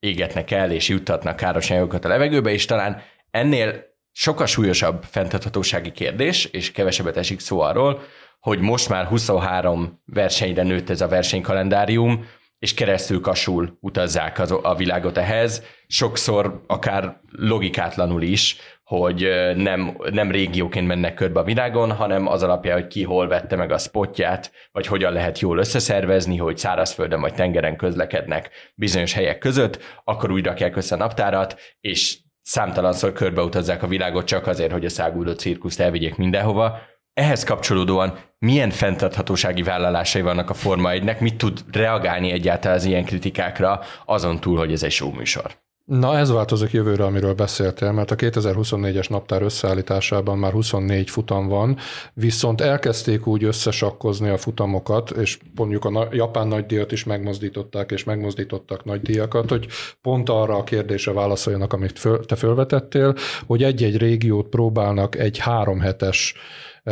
[0.03, 6.45] égetnek el és juttatnak káros anyagokat a levegőbe, és talán ennél sokkal súlyosabb fenntarthatósági kérdés,
[6.45, 8.01] és kevesebbet esik szó arról,
[8.39, 12.25] hogy most már 23 versenyre nőtt ez a versenykalendárium,
[12.59, 18.57] és keresztül kasul utazzák az, a világot ehhez, sokszor akár logikátlanul is,
[18.97, 23.55] hogy nem, nem régióként mennek körbe a világon, hanem az alapja, hogy ki hol vette
[23.55, 29.37] meg a spotját, vagy hogyan lehet jól összeszervezni, hogy szárazföldön vagy tengeren közlekednek bizonyos helyek
[29.37, 34.85] között, akkor úgy rakják össze a naptárat, és számtalanszor körbeutazzák a világot csak azért, hogy
[34.85, 36.77] a száguldó cirkuszt elvigyék mindenhova.
[37.13, 43.05] Ehhez kapcsolódóan milyen fenntarthatósági vállalásai vannak a Forma 1-nek, mit tud reagálni egyáltalán az ilyen
[43.05, 45.62] kritikákra, azon túl, hogy ez egy show műsor?
[45.85, 51.77] Na ez változik jövőre, amiről beszéltél, mert a 2024-es naptár összeállításában már 24 futam van,
[52.13, 58.85] viszont elkezdték úgy összesakkozni a futamokat, és mondjuk a japán nagydíjat is megmozdították, és megmozdítottak
[58.85, 59.67] nagydíjakat, hogy
[60.01, 63.15] pont arra a kérdésre válaszoljanak, amit föl, te fölvetettél,
[63.45, 66.35] hogy egy-egy régiót próbálnak egy három hetes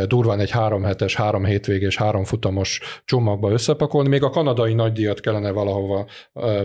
[0.07, 4.09] durván egy három hetes, három hétvégés, három futamos csomagba összepakolni.
[4.09, 6.05] Még a kanadai nagydíjat kellene valahova,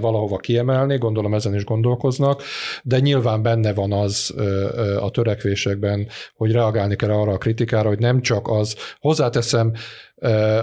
[0.01, 2.43] valahova kiemelni, gondolom ezen is gondolkoznak,
[2.83, 4.35] de nyilván benne van az
[5.01, 9.73] a törekvésekben, hogy reagálni kell arra a kritikára, hogy nem csak az, hozzáteszem,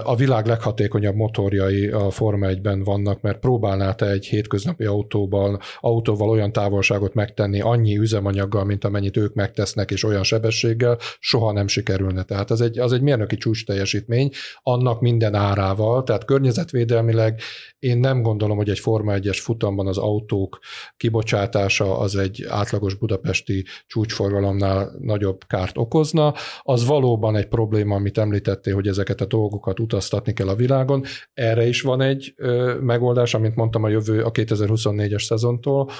[0.02, 6.28] a világ leghatékonyabb motorjai a Forma 1-ben vannak, mert próbálnál te egy hétköznapi autóval, autóval
[6.28, 12.22] olyan távolságot megtenni annyi üzemanyaggal, mint amennyit ők megtesznek, és olyan sebességgel, soha nem sikerülne.
[12.22, 14.30] Tehát az egy, az egy mérnöki csúcs teljesítmény,
[14.62, 17.40] annak minden árával, tehát környezetvédelmileg
[17.78, 20.58] én nem gondolom, hogy egy Forma 1-es futamban az autók
[20.96, 26.34] kibocsátása az egy átlagos budapesti csúcsforgalomnál nagyobb kárt okozna.
[26.62, 29.42] Az valóban egy probléma, amit említettél, hogy ezeket a dolgokat
[29.80, 31.04] utaztatni kell a világon.
[31.34, 35.90] Erre is van egy ö, megoldás, amit mondtam a jövő a 2024-es szezontól.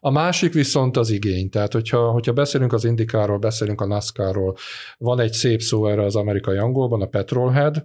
[0.00, 1.50] A másik viszont az igény.
[1.50, 4.56] Tehát, hogyha, hogyha beszélünk az Indikáról, beszélünk a NASCAR-ról,
[4.98, 7.84] van egy szép szó erre az amerikai angolban, a petrolhead,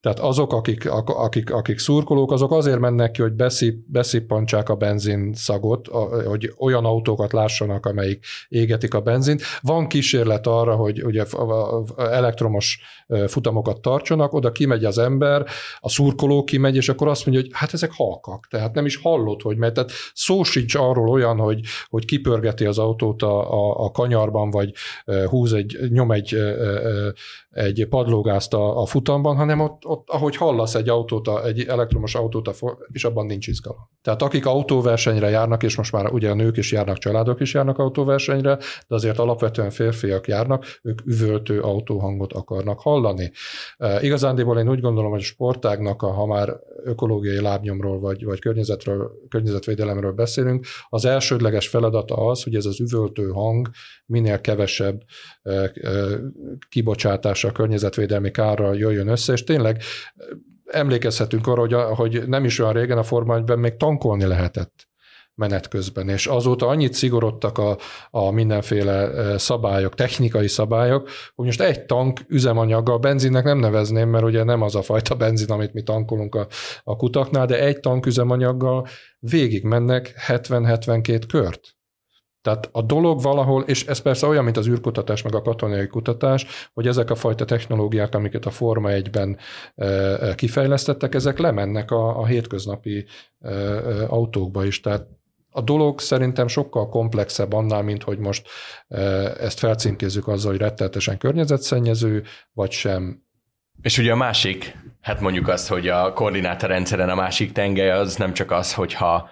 [0.00, 5.32] tehát azok, akik, akik, akik szurkolók, azok azért mennek ki, hogy beszip, beszippantsák a benzin
[5.34, 5.88] szagot,
[6.26, 9.42] hogy olyan autókat lássanak, amelyik égetik a benzint.
[9.60, 11.24] Van kísérlet arra, hogy ugye
[11.96, 12.80] elektromos
[13.26, 15.46] futamokat tartsanak, oda kimegy az ember,
[15.80, 19.42] a szurkoló kimegy, és akkor azt mondja, hogy hát ezek halkak, tehát nem is hallott,
[19.42, 23.90] hogy mert tehát szó sincs arról olyan, hogy, hogy kipörgeti az autót a, a, a
[23.90, 24.72] kanyarban, vagy
[25.26, 26.36] húz egy, nyom egy,
[27.50, 32.56] egy padlógázt a, a futamban, hanem ott, ott, ahogy hallasz egy autót, egy elektromos autót,
[32.92, 33.88] és abban nincs izgalom.
[34.02, 37.78] Tehát akik autóversenyre járnak, és most már ugye a nők is járnak, családok is járnak
[37.78, 43.32] autóversenyre, de azért alapvetően férfiak járnak, ők üvöltő autóhangot akarnak hallani.
[43.76, 49.10] E, igazándiból én úgy gondolom, hogy a sportágnak, ha már ökológiai lábnyomról vagy, vagy környezetről,
[49.28, 53.68] környezetvédelemről beszélünk, az elsődleges feladata az, hogy ez az üvöltő hang
[54.06, 55.02] minél kevesebb
[55.42, 55.70] e, e,
[56.68, 59.79] kibocsátása, környezetvédelmi kárra jöjjön össze, és tényleg
[60.66, 64.88] emlékezhetünk arra, hogy, hogy nem is olyan régen a Forma 1 még tankolni lehetett
[65.40, 67.76] menet közben, és azóta annyit szigorodtak a,
[68.10, 74.44] a mindenféle szabályok, technikai szabályok, hogy most egy tank üzemanyaggal, benzinnek nem nevezném, mert ugye
[74.44, 76.46] nem az a fajta benzin, amit mi tankolunk a,
[76.84, 78.86] a kutaknál, de egy tank üzemanyaggal
[79.18, 81.79] végig mennek 70-72 kört.
[82.42, 86.46] Tehát a dolog valahol, és ez persze olyan, mint az űrkutatás, meg a katonai kutatás,
[86.72, 89.38] hogy ezek a fajta technológiák, amiket a Forma 1-ben
[90.34, 93.06] kifejlesztettek, ezek lemennek a, a hétköznapi
[94.08, 94.80] autókba is.
[94.80, 95.06] Tehát
[95.50, 98.48] a dolog szerintem sokkal komplexebb annál, mint hogy most
[99.38, 102.22] ezt felcímkézzük azzal, hogy retteltesen környezetszennyező,
[102.52, 103.22] vagy sem.
[103.82, 108.32] És ugye a másik, hát mondjuk azt, hogy a koordinátorrendszeren a másik tengely az nem
[108.32, 109.30] csak az, hogyha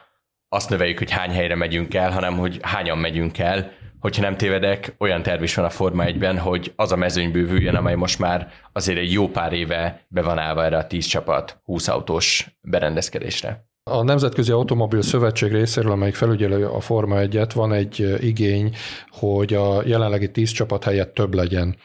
[0.49, 3.71] azt növeljük, hogy hány helyre megyünk el, hanem hogy hányan megyünk el.
[4.01, 7.75] Hogyha nem tévedek, olyan terv is van a Forma 1-ben, hogy az a mezőny bővüljön,
[7.75, 11.61] amely most már azért egy jó pár éve be van állva erre a 10 csapat
[11.65, 13.67] 20 autós berendezkedésre.
[13.91, 18.75] A Nemzetközi Automobil Szövetség részéről, amelyik felügyelő a Forma 1-et, van egy igény,
[19.11, 21.77] hogy a jelenlegi 10 csapat helyett több legyen.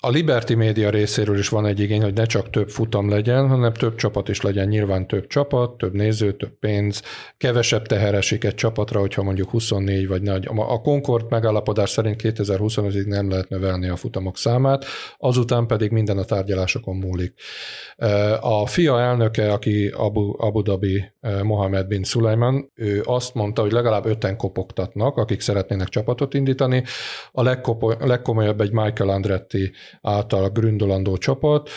[0.00, 3.72] A Liberty Media részéről is van egy igény, hogy ne csak több futam legyen, hanem
[3.72, 4.68] több csapat is legyen.
[4.68, 7.02] Nyilván több csapat, több néző, több pénz,
[7.36, 10.48] kevesebb teher esik egy csapatra, hogyha mondjuk 24 vagy nagy.
[10.56, 14.84] A Concord megállapodás szerint 2025-ig nem lehet növelni a futamok számát,
[15.18, 17.34] azután pedig minden a tárgyalásokon múlik.
[18.40, 21.04] A FIA elnöke, aki Abu, Abu Dhabi
[21.42, 26.84] Mohamed bin Sulaiman, ő azt mondta, hogy legalább öten kopogtatnak, akik szeretnének csapatot indítani.
[27.32, 27.42] A
[27.98, 31.70] legkomolyabb egy Michael Andretti által gründolandó csapat.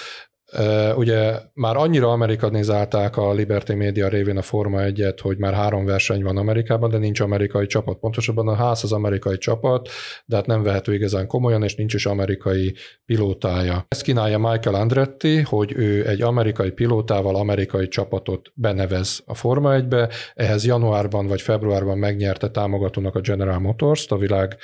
[0.95, 6.23] Ugye már annyira amerikanizálták a Liberty Media révén a Forma 1-et, hogy már három verseny
[6.23, 7.99] van Amerikában, de nincs amerikai csapat.
[7.99, 9.89] Pontosabban a ház az amerikai csapat,
[10.25, 13.85] de hát nem vehető igazán komolyan, és nincs is amerikai pilótája.
[13.87, 20.09] Ezt kínálja Michael Andretti, hogy ő egy amerikai pilótával amerikai csapatot benevez a Forma 1-be.
[20.33, 24.57] Ehhez januárban vagy februárban megnyerte támogatónak a General Motors, a világ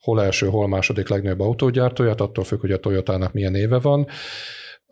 [0.00, 4.06] hol első, hol második legnagyobb autógyártóját, attól függ, hogy a Toyotának milyen éve van.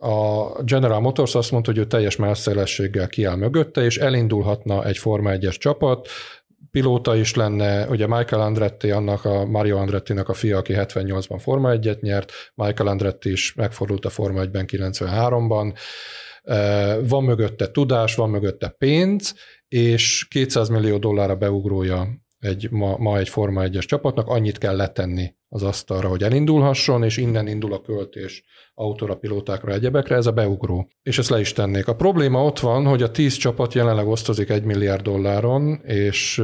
[0.05, 5.31] A General Motors azt mondta, hogy ő teljes messzélességgel kiáll mögötte, és elindulhatna egy Forma
[5.33, 6.07] 1-es csapat,
[6.71, 11.71] pilóta is lenne, ugye Michael Andretti, annak a Mario Andrettinek a fia, aki 78-ban Forma
[11.73, 15.73] 1-et nyert, Michael Andretti is megfordult a Forma 1-ben 93-ban,
[17.07, 19.35] van mögötte tudás, van mögötte pénz,
[19.67, 22.07] és 200 millió dollárra beugrója
[22.39, 27.17] egy, ma, ma egy Forma 1-es csapatnak, annyit kell letenni az asztalra, hogy elindulhasson, és
[27.17, 30.89] innen indul a költés autóra, pilótákra, egyebekre, ez a beugró.
[31.03, 31.87] És ezt le is tennék.
[31.87, 36.41] A probléma ott van, hogy a 10 csapat jelenleg osztozik 1 milliárd dolláron, és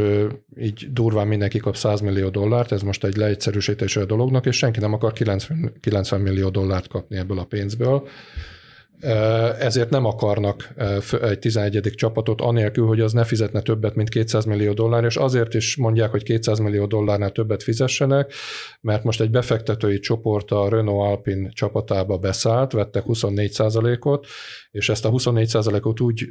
[0.57, 4.79] így durván mindenki kap 100 millió dollárt, ez most egy leegyszerűsítése a dolognak, és senki
[4.79, 8.07] nem akar 90, 90 millió dollárt kapni ebből a pénzből
[9.59, 10.73] ezért nem akarnak
[11.21, 11.91] egy 11.
[11.95, 16.11] csapatot anélkül, hogy az ne fizetne többet, mint 200 millió dollár, és azért is mondják,
[16.11, 18.33] hogy 200 millió dollárnál többet fizessenek,
[18.81, 24.27] mert most egy befektetői csoport a Renault Alpine csapatába beszállt, vettek 24%-ot,
[24.71, 26.27] és ezt a 24%-ot úgy,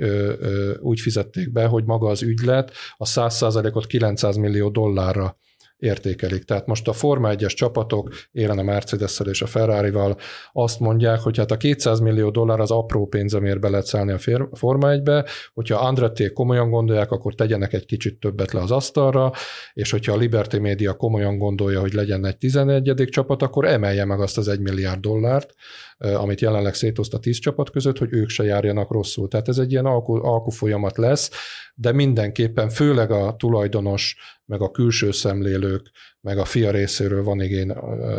[0.80, 5.36] úgy fizették be, hogy maga az ügylet a 100%-ot 900 millió dollárra
[5.80, 6.44] értékelik.
[6.44, 10.16] Tehát most a Forma 1-es csapatok, élen a mercedes és a Ferrari-val
[10.52, 14.12] azt mondják, hogy hát a 200 millió dollár az apró pénz, amiért be lehet szállni
[14.12, 14.18] a
[14.52, 19.32] Forma 1-be, hogyha Andretti komolyan gondolják, akkor tegyenek egy kicsit többet le az asztalra,
[19.72, 23.06] és hogyha a Liberty Media komolyan gondolja, hogy legyen egy 11.
[23.10, 25.54] csapat, akkor emelje meg azt az 1 milliárd dollárt,
[26.00, 29.28] amit jelenleg szétoszt a 10 csapat között, hogy ők se járjanak rosszul.
[29.28, 31.30] Tehát ez egy ilyen alku, alku folyamat lesz,
[31.74, 37.70] de mindenképpen főleg a tulajdonos, meg a külső szemlélők, meg a fia részéről van igény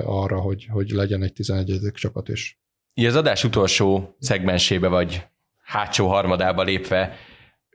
[0.05, 1.79] arra, hogy, hogy legyen egy 11.
[1.93, 2.59] csapat is.
[2.93, 5.23] Így az adás utolsó szegmensébe, vagy
[5.63, 7.15] hátsó harmadába lépve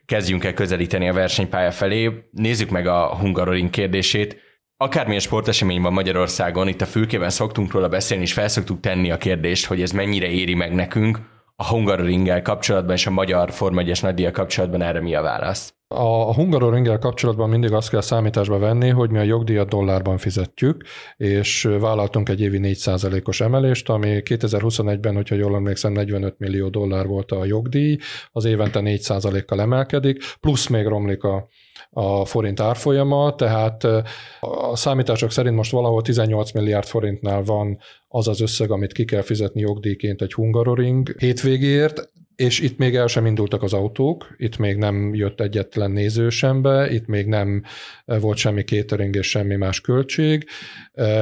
[0.05, 2.29] kezdjünk el közelíteni a versenypálya felé.
[2.31, 4.46] Nézzük meg a Hungaroring kérdését.
[4.79, 9.67] Akármilyen sportesemény van Magyarországon, itt a fülkében szoktunk róla beszélni, és felszoktuk tenni a kérdést,
[9.67, 11.19] hogy ez mennyire éri meg nekünk,
[11.57, 15.75] a Hungaroringgel kapcsolatban és a magyar Forma 1-es nagydíjjal kapcsolatban erre mi a válasz?
[15.89, 20.85] A Hungaroringgel kapcsolatban mindig azt kell számításba venni, hogy mi a jogdíjat dollárban fizetjük,
[21.17, 27.33] és vállaltunk egy évi 4%-os emelést, ami 2021-ben, hogyha jól emlékszem, 45 millió dollár volt
[27.33, 27.97] a jogdíj,
[28.33, 31.49] az évente 4%-kal emelkedik, plusz még romlik a,
[31.91, 33.85] a forint árfolyama, tehát
[34.41, 39.23] a számítások szerint most valahol 18 milliárd forintnál van az az összeg, amit ki kell
[39.23, 44.77] fizetni jogdíjként egy Hungaroring hétvégéért, és itt még el sem indultak az autók, itt még
[44.77, 47.63] nem jött egyetlen néző sem be, itt még nem
[48.05, 50.47] volt semmi catering és semmi más költség,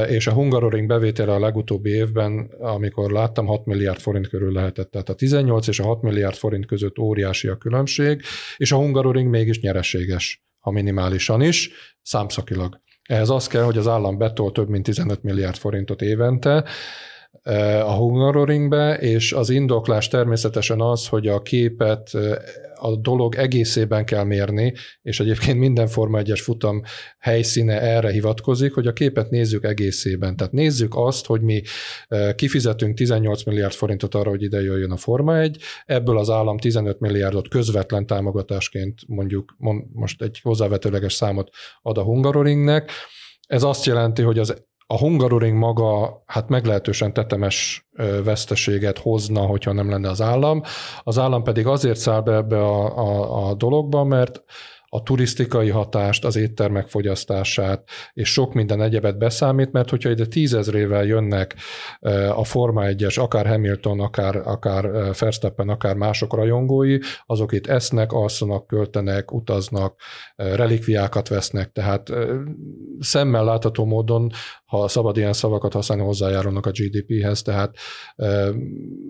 [0.08, 4.90] és a Hungaroring bevétele a legutóbbi évben, amikor láttam, 6 milliárd forint körül lehetett.
[4.90, 8.22] Tehát a 18 és a 6 milliárd forint között óriási a különbség,
[8.56, 11.70] és a Hungaroring mégis nyereséges, ha minimálisan is,
[12.02, 12.82] számszakilag.
[13.02, 16.64] Ehhez az kell, hogy az állam betol több mint 15 milliárd forintot évente,
[17.84, 22.10] a Hungaroringbe, és az indoklás természetesen az, hogy a képet
[22.74, 26.82] a dolog egészében kell mérni, és egyébként minden Forma 1-es futam
[27.18, 30.36] helyszíne erre hivatkozik, hogy a képet nézzük egészében.
[30.36, 31.62] Tehát nézzük azt, hogy mi
[32.34, 37.00] kifizetünk 18 milliárd forintot arra, hogy ide jöjjön a Forma 1, ebből az állam 15
[37.00, 39.56] milliárdot közvetlen támogatásként mondjuk
[39.92, 41.50] most egy hozzávetőleges számot
[41.82, 42.90] ad a Hungaroringnek.
[43.46, 47.88] Ez azt jelenti, hogy az a Hungaroring maga hát meglehetősen tetemes
[48.24, 50.62] veszteséget hozna, hogyha nem lenne az állam.
[51.02, 54.42] Az állam pedig azért száll be ebbe a, a, a dologba, mert
[54.94, 61.04] a turisztikai hatást, az éttermek fogyasztását, és sok minden egyebet beszámít, mert hogyha ide tízezrével
[61.04, 61.54] jönnek
[62.34, 68.66] a Forma 1-es, akár Hamilton, akár, akár Verstappen, akár mások rajongói, azok itt esznek, alszanak,
[68.66, 70.00] költenek, utaznak,
[70.36, 72.10] relikviákat vesznek, tehát
[72.98, 74.30] szemmel látható módon,
[74.64, 77.76] ha szabad ilyen szavakat használni, hozzájárulnak a GDP-hez, tehát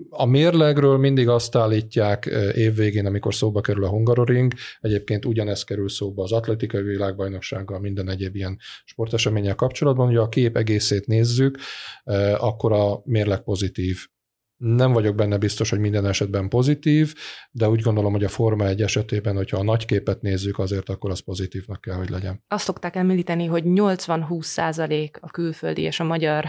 [0.09, 6.23] a mérlegről mindig azt állítják évvégén, amikor szóba kerül a Hungaroring, egyébként ugyanezt kerül szóba
[6.23, 11.57] az atletikai világbajnoksággal, minden egyéb ilyen sporteseménnyel kapcsolatban, hogy a kép egészét nézzük,
[12.03, 13.97] eh, akkor a mérleg pozitív.
[14.57, 17.13] Nem vagyok benne biztos, hogy minden esetben pozitív,
[17.51, 21.11] de úgy gondolom, hogy a Forma egy esetében, hogyha a nagy képet nézzük, azért akkor
[21.11, 22.43] az pozitívnak kell, hogy legyen.
[22.47, 26.45] Azt szokták említeni, hogy 80-20 százalék a külföldi és a magyar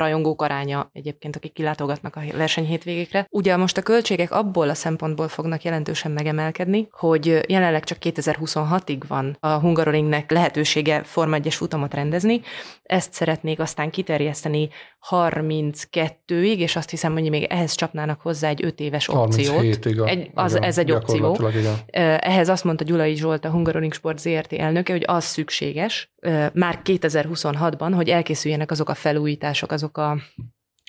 [0.00, 3.26] rajongók aránya egyébként, akik kilátogatnak a verseny hétvégékre.
[3.30, 9.36] Ugye most a költségek abból a szempontból fognak jelentősen megemelkedni, hogy jelenleg csak 2026-ig van
[9.40, 12.40] a Hungaroringnek lehetősége Forma 1 futamot rendezni.
[12.82, 14.68] Ezt szeretnék aztán kiterjeszteni
[15.10, 19.86] 32-ig, és azt hiszem, hogy még ehhez csapnának hozzá egy 5 éves opciót.
[20.06, 21.48] Egy, az, igen, ez egy opció.
[21.48, 21.74] Igen.
[22.18, 26.12] Ehhez azt mondta Gyulai Zsolt, a Hungaroring Sport ZRT elnöke, hogy az szükséges,
[26.52, 30.18] már 2026-ban, hogy elkészüljenek azok a felújítások, azok a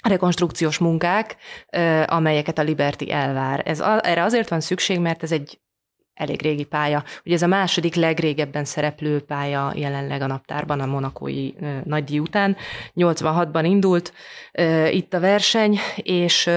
[0.07, 1.35] rekonstrukciós munkák,
[2.05, 3.61] amelyeket a Liberty elvár.
[3.65, 5.59] Ez, erre azért van szükség, mert ez egy
[6.13, 7.03] elég régi pálya.
[7.25, 11.51] Ugye ez a második legrégebben szereplő pálya jelenleg a naptárban a monakói
[11.83, 12.57] nagydíj után.
[12.95, 14.13] 86-ban indult
[14.91, 16.49] itt a verseny, és,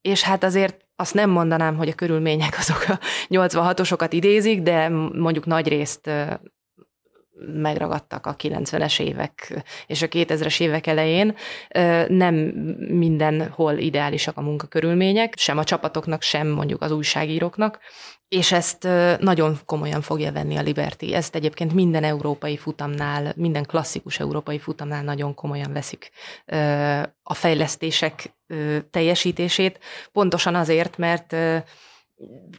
[0.00, 5.46] és hát azért azt nem mondanám, hogy a körülmények azok a 86-osokat idézik, de mondjuk
[5.46, 6.10] nagy részt
[7.46, 11.36] megragadtak a 90-es évek és a 2000-es évek elején.
[12.08, 12.34] Nem
[12.88, 17.78] mindenhol ideálisak a munkakörülmények, sem a csapatoknak, sem mondjuk az újságíróknak,
[18.32, 21.12] és ezt nagyon komolyan fogja venni a Liberty.
[21.12, 26.10] Ezt egyébként minden európai futamnál, minden klasszikus európai futamnál nagyon komolyan veszik
[27.22, 28.34] a fejlesztések
[28.90, 29.78] teljesítését,
[30.12, 31.32] pontosan azért, mert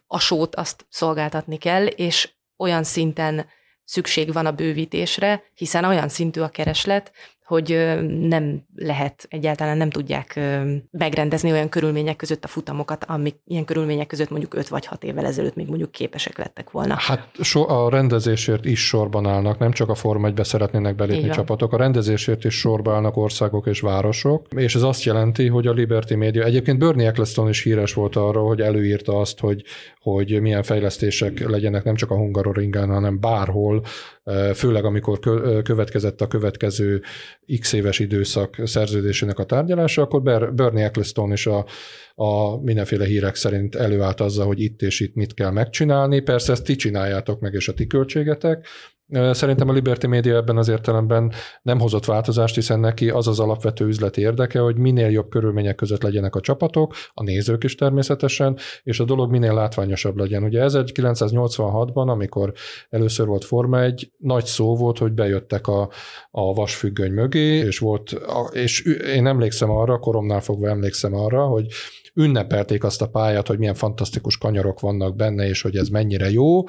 [0.07, 3.45] a sót azt szolgáltatni kell, és olyan szinten
[3.83, 7.11] szükség van a bővítésre, hiszen olyan szintű a kereslet,
[7.45, 10.39] hogy nem lehet, egyáltalán nem tudják
[10.91, 15.25] megrendezni olyan körülmények között a futamokat, amik ilyen körülmények között mondjuk 5 vagy 6 évvel
[15.25, 16.95] ezelőtt még mondjuk képesek lettek volna.
[16.97, 21.73] Hát so, a rendezésért is sorban állnak, nem csak a Forma 1 szeretnének belépni csapatok,
[21.73, 26.13] a rendezésért is sorban állnak országok és városok, és ez azt jelenti, hogy a Liberty
[26.13, 29.63] Media, egyébként Bernie Eccleston is híres volt arról, hogy előírta azt, hogy,
[29.99, 33.83] hogy milyen fejlesztések legyenek nem csak a Hungaroringen, hanem bárhol,
[34.53, 35.19] főleg amikor
[35.63, 37.01] következett a következő
[37.59, 40.21] x éves időszak szerződésének a tárgyalása, akkor
[40.53, 41.65] Bernie Eccleston is a,
[42.15, 46.19] a mindenféle hírek szerint előállt azzal, hogy itt és itt mit kell megcsinálni.
[46.19, 48.67] Persze ezt ti csináljátok meg, és a ti költségetek,
[49.31, 53.85] Szerintem a Liberty Media ebben az értelemben nem hozott változást, hiszen neki az az alapvető
[53.85, 58.99] üzleti érdeke, hogy minél jobb körülmények között legyenek a csapatok, a nézők is természetesen, és
[58.99, 60.43] a dolog minél látványosabb legyen.
[60.43, 62.53] Ugye 1986-ban, amikor
[62.89, 65.89] először volt Forma 1, nagy szó volt, hogy bejöttek a,
[66.31, 68.15] a vasfüggöny mögé, és volt,
[68.51, 68.81] és
[69.15, 71.67] én emlékszem arra, koromnál fogva emlékszem arra, hogy
[72.13, 76.63] ünnepelték azt a pályát, hogy milyen fantasztikus kanyarok vannak benne, és hogy ez mennyire jó,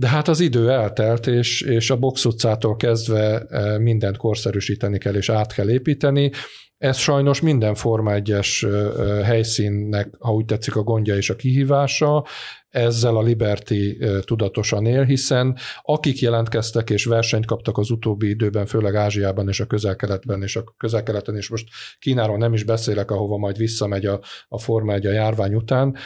[0.00, 5.14] de hát az idő eltelt, és, és a box utcától kezdve e, mindent korszerűsíteni kell,
[5.14, 6.30] és át kell építeni.
[6.78, 11.36] Ez sajnos minden Forma 1-es e, e, helyszínnek, ha úgy tetszik, a gondja és a
[11.36, 12.24] kihívása.
[12.68, 18.94] Ezzel a Liberty tudatosan él, hiszen akik jelentkeztek és versenyt kaptak az utóbbi időben, főleg
[18.94, 23.56] Ázsiában és a közel-keletben, és a közel-keleten, és most Kínáról nem is beszélek, ahova majd
[23.56, 25.96] visszamegy a, a Forma 1 a járvány után,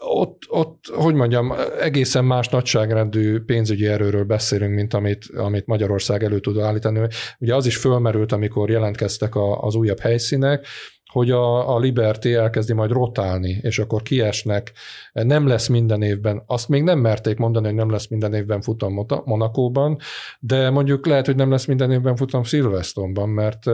[0.00, 6.40] ott, ott, hogy mondjam, egészen más nagyságrendű pénzügyi erőről beszélünk, mint amit, amit Magyarország elő
[6.40, 7.08] tud állítani.
[7.38, 10.66] Ugye az is fölmerült, amikor jelentkeztek a, az újabb helyszínek,
[11.14, 14.72] hogy a, a Liberty elkezdi majd rotálni, és akkor kiesnek,
[15.12, 19.06] nem lesz minden évben, azt még nem merték mondani, hogy nem lesz minden évben futam
[19.24, 19.98] Monakóban,
[20.40, 23.64] de mondjuk lehet, hogy nem lesz minden évben futam Silverstone-ban, mert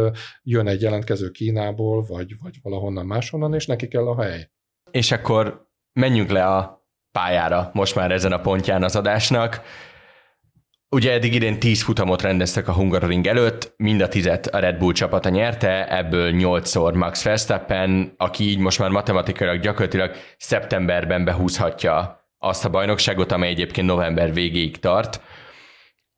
[0.43, 4.51] jön egy jelentkező Kínából, vagy, vagy valahonnan máshonnan, és neki kell a hely.
[4.91, 9.62] És akkor menjünk le a pályára most már ezen a pontján az adásnak.
[10.88, 14.93] Ugye eddig idén 10 futamot rendeztek a Hungaroring előtt, mind a tizet a Red Bull
[14.93, 22.64] csapata nyerte, ebből 8-szor Max Verstappen, aki így most már matematikailag gyakorlatilag szeptemberben behúzhatja azt
[22.64, 25.20] a bajnokságot, amely egyébként november végéig tart.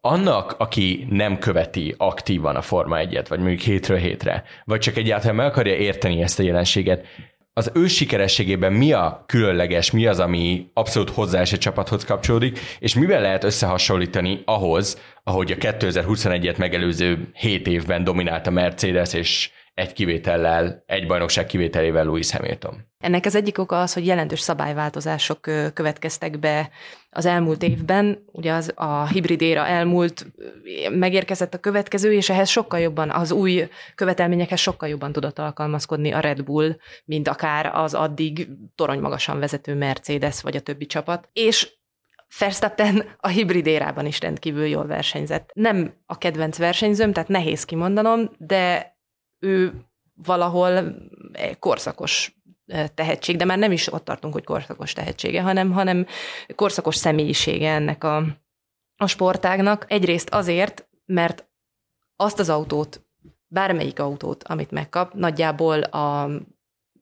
[0.00, 5.36] Annak, aki nem követi aktívan a Forma 1-et, vagy mondjuk hétről hétre, vagy csak egyáltalán
[5.36, 7.06] meg akarja érteni ezt a jelenséget,
[7.54, 12.94] az ő sikerességében mi a különleges, mi az, ami abszolút hozzá egy csapathoz kapcsolódik, és
[12.94, 19.92] mivel lehet összehasonlítani ahhoz, ahogy a 2021-et megelőző 7 évben dominált a Mercedes, és egy
[19.92, 22.90] kivétellel, egy bajnokság kivételével Louis Hamilton.
[22.98, 25.40] Ennek az egyik oka az, hogy jelentős szabályváltozások
[25.74, 26.70] következtek be
[27.10, 28.24] az elmúlt évben.
[28.26, 30.26] Ugye az a hibrid éra elmúlt,
[30.90, 36.20] megérkezett a következő, és ehhez sokkal jobban, az új követelményekhez sokkal jobban tudott alkalmazkodni a
[36.20, 41.28] Red Bull, mint akár az addig torony magasan vezető Mercedes vagy a többi csapat.
[41.32, 41.80] És
[42.38, 45.50] Verstappen a hibrid érában is rendkívül jól versenyzett.
[45.54, 48.91] Nem a kedvenc versenyzőm, tehát nehéz kimondanom, de
[49.42, 49.84] ő
[50.14, 50.94] valahol
[51.58, 52.36] korszakos
[52.94, 56.06] tehetség, de már nem is ott tartunk, hogy korszakos tehetsége, hanem, hanem
[56.54, 58.16] korszakos személyisége ennek a,
[58.96, 59.84] a sportágnak.
[59.88, 61.46] Egyrészt azért, mert
[62.16, 63.06] azt az autót,
[63.46, 66.30] bármelyik autót, amit megkap, nagyjából a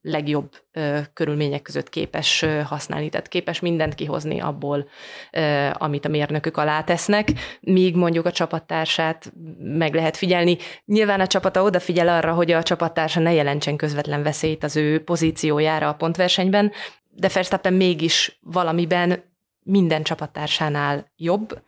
[0.02, 4.88] legjobb ö, körülmények között képes ö, használni, tehát képes mindent kihozni abból,
[5.32, 7.28] ö, amit a mérnökök alá tesznek,
[7.60, 10.56] míg mondjuk a csapattársát meg lehet figyelni.
[10.84, 15.88] Nyilván a csapata odafigyel arra, hogy a csapattársa ne jelentsen közvetlen veszélyt az ő pozíciójára
[15.88, 16.72] a pontversenyben,
[17.10, 19.22] de Verstappen mégis valamiben
[19.62, 21.62] minden csapattársánál jobb.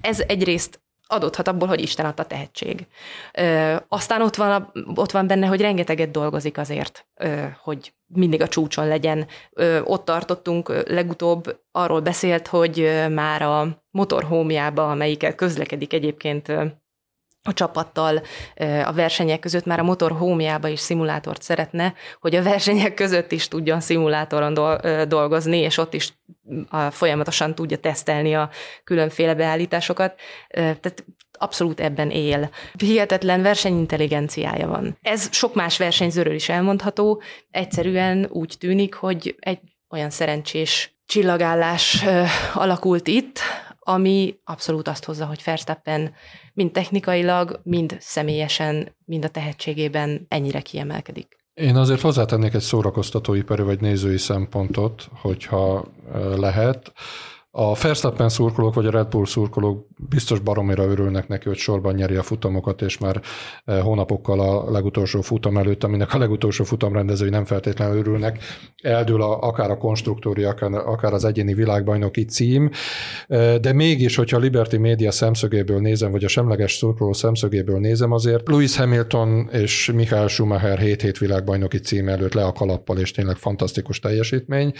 [0.00, 0.83] Ez egyrészt
[1.14, 2.86] adódhat abból, hogy Isten adta tehetség.
[3.32, 8.48] Ö, aztán ott van, ott van benne, hogy rengeteget dolgozik azért, ö, hogy mindig a
[8.48, 9.26] csúcson legyen.
[9.52, 16.52] Ö, ott tartottunk legutóbb, arról beszélt, hogy már a motorhómjába, amelyikkel közlekedik egyébként
[17.46, 18.22] a csapattal
[18.84, 23.48] a versenyek között már a motor hómjába is szimulátort szeretne, hogy a versenyek között is
[23.48, 24.54] tudjon szimulátoron
[25.08, 26.12] dolgozni, és ott is
[26.90, 28.50] folyamatosan tudja tesztelni a
[28.84, 30.14] különféle beállításokat.
[30.48, 32.50] Tehát abszolút ebben él.
[32.78, 34.98] Hihetetlen versenyintelligenciája van.
[35.02, 37.22] Ez sok más versenyzőről is elmondható.
[37.50, 42.04] Egyszerűen úgy tűnik, hogy egy olyan szerencsés csillagállás
[42.54, 43.38] alakult itt,
[43.84, 46.14] ami abszolút azt hozza, hogy Verstappen
[46.52, 51.36] mind technikailag, mind személyesen, mind a tehetségében ennyire kiemelkedik.
[51.54, 55.84] Én azért hozzátennék egy szórakoztatóipari vagy nézői szempontot, hogyha
[56.36, 56.92] lehet.
[57.56, 62.16] A Verstappen szurkolók vagy a Red Bull szurkolók biztos baromira örülnek neki, hogy sorban nyeri
[62.16, 63.20] a futamokat, és már
[63.64, 68.38] eh, hónapokkal a legutolsó futam előtt, aminek a legutolsó futam rendezői nem feltétlenül örülnek,
[68.82, 72.70] eldől a, akár a konstruktóri, akár, az egyéni világbajnoki cím,
[73.28, 78.12] eh, de mégis, hogyha a Liberty Media szemszögéből nézem, vagy a semleges szurkoló szemszögéből nézem,
[78.12, 83.36] azért Lewis Hamilton és Michael Schumacher 7-7 világbajnoki cím előtt le a kalappal, és tényleg
[83.36, 84.72] fantasztikus teljesítmény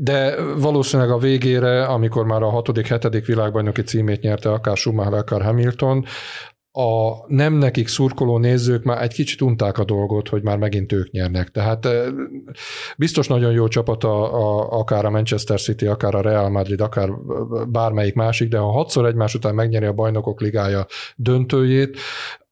[0.00, 5.42] de valószínűleg a végére, amikor már a hatodik, hetedik világbajnoki címét nyerte akár Schumacher, akár
[5.42, 6.04] Hamilton,
[6.72, 11.10] a nem nekik szurkoló nézők már egy kicsit unták a dolgot, hogy már megint ők
[11.10, 11.48] nyernek.
[11.48, 11.88] Tehát
[12.96, 17.10] biztos nagyon jó csapat a, a, akár a Manchester City, akár a Real Madrid, akár
[17.68, 20.86] bármelyik másik, de ha hatszor egymás után megnyeri a bajnokok ligája
[21.16, 21.98] döntőjét,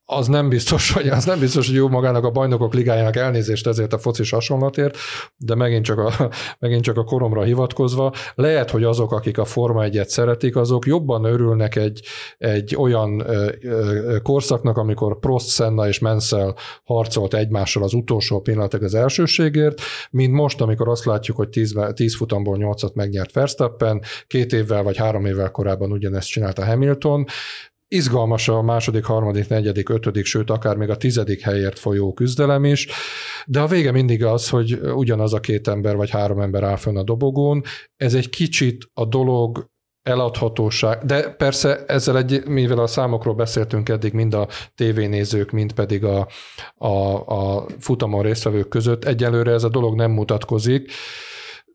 [0.08, 3.92] az nem biztos, hogy az nem biztos, hogy jó magának a bajnokok ligájának elnézést ezért
[3.92, 4.96] a focis hasonlatért,
[5.36, 9.84] de megint csak, a, megint csak a koromra hivatkozva, lehet, hogy azok, akik a Forma
[9.84, 12.02] 1 szeretik, azok jobban örülnek egy,
[12.38, 16.54] egy olyan ö, ö, korszaknak, amikor Prost, Senna és Mansell
[16.84, 19.80] harcolt egymással az utolsó pillanatok az elsőségért,
[20.10, 24.96] mint most, amikor azt látjuk, hogy 10, 10 futamból 8-at megnyert Verstappen, két évvel vagy
[24.96, 27.26] három évvel korábban ugyanezt csinálta Hamilton,
[27.88, 32.88] izgalmas a második, harmadik, negyedik, ötödik, sőt akár még a tizedik helyért folyó küzdelem is,
[33.46, 36.96] de a vége mindig az, hogy ugyanaz a két ember vagy három ember áll fönn
[36.96, 37.62] a dobogón.
[37.96, 39.70] Ez egy kicsit a dolog
[40.02, 46.04] eladhatóság, de persze ezzel egy, mivel a számokról beszéltünk eddig, mind a tévénézők, mind pedig
[46.04, 46.28] a,
[46.74, 50.90] a, a futamon résztvevők között, egyelőre ez a dolog nem mutatkozik,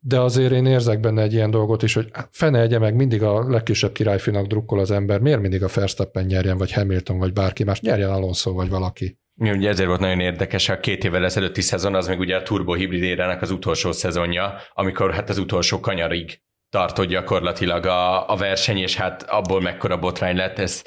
[0.03, 3.49] de azért én érzek benne egy ilyen dolgot is, hogy fene egye meg mindig a
[3.49, 7.81] legkisebb királyfinak drukkol az ember, miért mindig a Verstappen nyerjen, vagy Hamilton, vagy bárki más,
[7.81, 9.19] nyerjen Alonso, vagy valaki.
[9.35, 12.73] Ugye ezért volt nagyon érdekes a két évvel ezelőtti szezon, az még ugye a Turbo
[12.73, 18.77] Hybrid érának az utolsó szezonja, amikor hát az utolsó kanyarig tartott gyakorlatilag a, a verseny,
[18.77, 20.83] és hát abból mekkora botrány lett, ez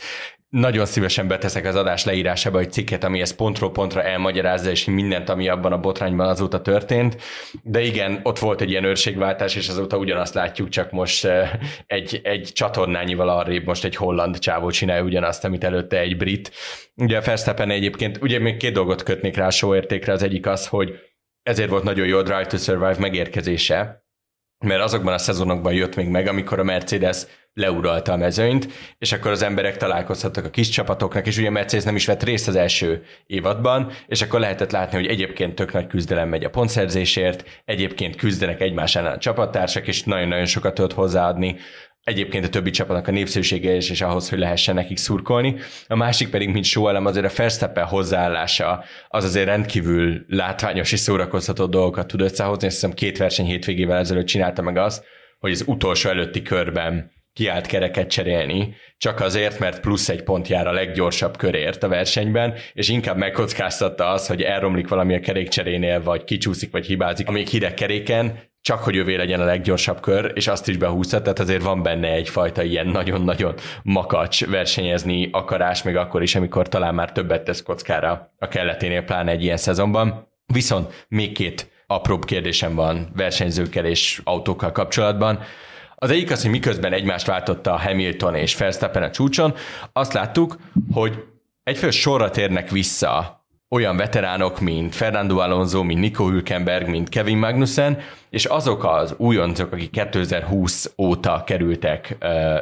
[0.54, 5.28] nagyon szívesen beteszek az adás leírásába egy cikket, ami ezt pontról pontra elmagyarázza, és mindent,
[5.28, 7.16] ami abban a botrányban azóta történt.
[7.62, 11.50] De igen, ott volt egy ilyen őrségváltás, és azóta ugyanazt látjuk, csak most eh,
[11.86, 16.50] egy, egy csatornányival arrébb most egy holland csávó csinálja ugyanazt, amit előtte egy brit.
[16.96, 20.46] Ugye a Verstappen egyébként, ugye még két dolgot kötnék rá a show értékre, az egyik
[20.46, 20.94] az, hogy
[21.42, 24.04] ezért volt nagyon jó a Drive to Survive megérkezése,
[24.64, 29.30] mert azokban a szezonokban jött még meg, amikor a Mercedes leuralta a mezőnyt, és akkor
[29.30, 33.02] az emberek találkozhattak a kis csapatoknak, és ugye Mercedes nem is vett részt az első
[33.26, 38.60] évadban, és akkor lehetett látni, hogy egyébként tök nagy küzdelem megy a pontszerzésért, egyébként küzdenek
[38.60, 41.56] egymás ellen a csapattársak, és nagyon-nagyon sokat tudott hozzáadni
[42.04, 45.56] egyébként a többi csapatnak a népszerűsége is, és ahhoz, hogy lehessen nekik szurkolni.
[45.86, 51.66] A másik pedig, mint elem, azért a Verstappen hozzáállása az azért rendkívül látványos és szórakoztató
[51.66, 52.66] dolgokat tud összehozni.
[52.66, 55.04] Azt hiszem két verseny hétvégével ezelőtt csinálta meg azt,
[55.38, 60.66] hogy az utolsó előtti körben kiállt kereket cserélni, csak azért, mert plusz egy pont jár
[60.66, 66.24] a leggyorsabb körért a versenyben, és inkább megkockáztatta az, hogy elromlik valami a kerékcserénél, vagy
[66.24, 70.68] kicsúszik, vagy hibázik, amíg hideg keréken, csak hogy ővé legyen a leggyorsabb kör, és azt
[70.68, 76.34] is behúzta, tehát azért van benne egyfajta ilyen nagyon-nagyon makacs versenyezni akarás, még akkor is,
[76.34, 80.28] amikor talán már többet tesz kockára a kelleténél, pláne egy ilyen szezonban.
[80.46, 85.38] Viszont még két apróbb kérdésem van versenyzőkkel és autókkal kapcsolatban.
[86.04, 89.54] Az egyik az, hogy miközben egymást váltotta a Hamilton és Verstappen a csúcson,
[89.92, 90.56] azt láttuk,
[90.92, 91.24] hogy
[91.62, 97.98] egyfél sorra térnek vissza olyan veteránok, mint Fernando Alonso, mint Nico Hülkenberg, mint Kevin Magnussen,
[98.30, 102.16] és azok az újoncok, akik 2020 óta kerültek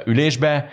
[0.04, 0.68] ülésbe,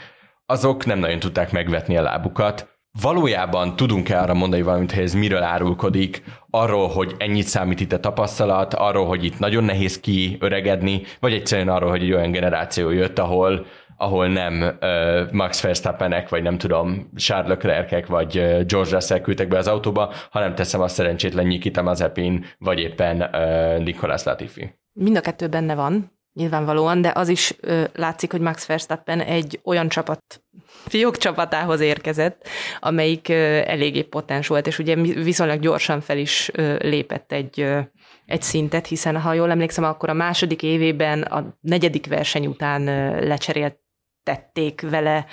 [0.46, 2.79] azok nem nagyon tudták megvetni a lábukat.
[3.02, 8.00] Valójában tudunk-e arra mondani valamit, hogy ez miről árulkodik, arról, hogy ennyit számít itt a
[8.00, 13.20] tapasztalat, arról, hogy itt nagyon nehéz kiöregedni, vagy egyszerűen arról, hogy egy olyan generáció jött,
[13.20, 13.66] ahol
[14.02, 19.48] ahol nem uh, Max Verstappenek, vagy nem tudom, Charles Leclerc vagy uh, George Russell küldtek
[19.48, 24.74] be az autóba, hanem teszem a szerencsétlen Nikita Mazepin, vagy éppen uh, Nicolas Latifi.
[24.94, 29.60] Mind a kettő benne van, nyilvánvalóan, de az is ö, látszik, hogy Max Verstappen egy
[29.64, 32.48] olyan csapat, fiók csapatához érkezett,
[32.80, 37.80] amelyik ö, eléggé potens volt, és ugye viszonylag gyorsan fel is ö, lépett egy, ö,
[38.26, 43.28] egy szintet, hiszen ha jól emlékszem, akkor a második évében a negyedik verseny után ö,
[43.28, 43.78] lecserélt
[44.24, 45.26] tették vele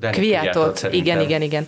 [0.00, 0.88] Kviatot.
[0.90, 1.66] Igen, igen, igen.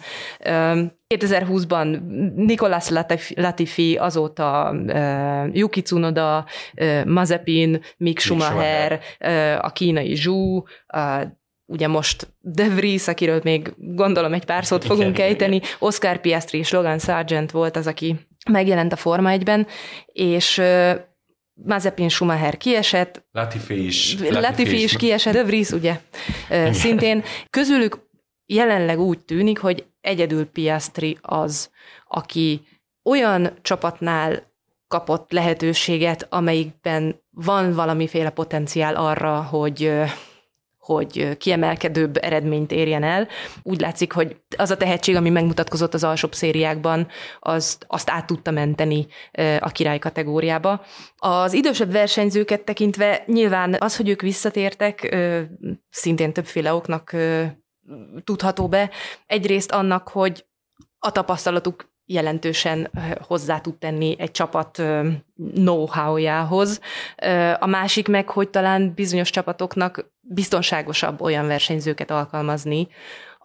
[1.14, 2.00] 2020-ban
[2.34, 2.90] Nicolas
[3.34, 11.22] Latifi, azóta uh, Yuki Tsunoda, uh, Mazepin, Mick Schumacher, uh, a kínai Zhu, uh,
[11.66, 15.68] ugye most De Vries, akiről még gondolom egy pár szót fogunk igen, ejteni, igen.
[15.78, 18.16] Oscar Piastri és Logan Sargent volt az, aki
[18.50, 19.66] megjelent a Forma 1-ben,
[20.06, 20.62] és
[21.64, 23.24] Mazepin Schumacher kiesett.
[23.32, 24.16] Latifi is.
[24.18, 26.00] Latifi, Latifi is kiesett, De Vries ugye
[26.70, 27.22] szintén.
[27.50, 28.05] Közülük
[28.46, 31.70] jelenleg úgy tűnik, hogy egyedül Piastri az,
[32.08, 32.66] aki
[33.02, 34.54] olyan csapatnál
[34.88, 39.92] kapott lehetőséget, amelyikben van valamiféle potenciál arra, hogy
[40.86, 43.28] hogy kiemelkedőbb eredményt érjen el.
[43.62, 47.08] Úgy látszik, hogy az a tehetség, ami megmutatkozott az alsóbb szériákban,
[47.40, 49.06] azt, azt át tudta menteni
[49.58, 50.84] a király kategóriába.
[51.16, 55.16] Az idősebb versenyzőket tekintve nyilván az, hogy ők visszatértek,
[55.90, 57.16] szintén többféle oknak
[58.24, 58.90] tudható be.
[59.26, 60.46] Egyrészt annak, hogy
[60.98, 64.82] a tapasztalatuk jelentősen hozzá tud tenni egy csapat
[65.54, 66.80] know-how-jához.
[67.58, 72.88] A másik meg, hogy talán bizonyos csapatoknak biztonságosabb olyan versenyzőket alkalmazni,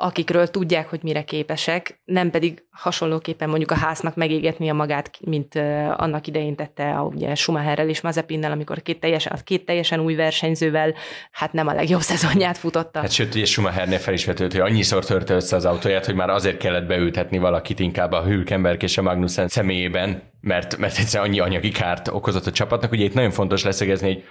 [0.01, 5.55] akikről tudják, hogy mire képesek, nem pedig hasonlóképpen mondjuk a háznak megégetni a magát, mint
[5.95, 10.93] annak idején tette a, ugye Schumacherrel és Mazepinnel, amikor két teljesen, két teljesen új versenyzővel
[11.31, 12.99] hát nem a legjobb szezonját futotta.
[12.99, 16.29] Hát sőt, ugye Schumachernél fel is vetődött, hogy annyiszor törte össze az autóját, hogy már
[16.29, 21.39] azért kellett beültetni valakit inkább a Hülkenberg és a Magnussen személyében, mert, mert egyszerűen annyi
[21.39, 22.91] anyagi kárt okozott a csapatnak.
[22.91, 24.23] Ugye itt nagyon fontos leszegezni, hogy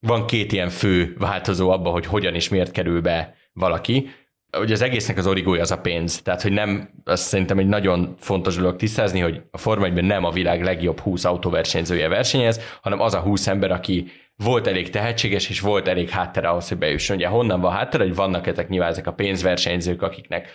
[0.00, 4.10] van két ilyen fő változó abban, hogy hogyan és miért kerül be valaki
[4.50, 6.22] hogy az egésznek az origója az a pénz.
[6.22, 10.24] Tehát, hogy nem, azt szerintem egy nagyon fontos dolog tisztázni, hogy a Forma 1 nem
[10.24, 15.48] a világ legjobb 20 autóversenyzője versenyez, hanem az a 20 ember, aki volt elég tehetséges,
[15.48, 17.16] és volt elég háttere ahhoz, hogy bejusson.
[17.16, 20.48] Ugye honnan van háttere, hogy vannak ezek nyilván ezek a pénzversenyzők, akiknek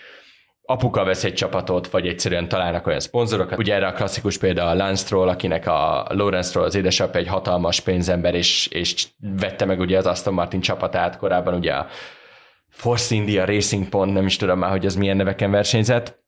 [0.66, 3.58] apuka vesz egy csapatot, vagy egyszerűen találnak olyan szponzorokat.
[3.60, 7.80] Ugye erre a klasszikus példa a Lance Stroll, akinek a Lawrence az édesapja egy hatalmas
[7.80, 9.08] pénzember, és, és
[9.40, 11.88] vette meg ugye az Aston Martin csapatát korábban ugye a
[12.74, 16.22] Force India Racing Pont, nem is tudom már, hogy ez milyen neveken versenyzett.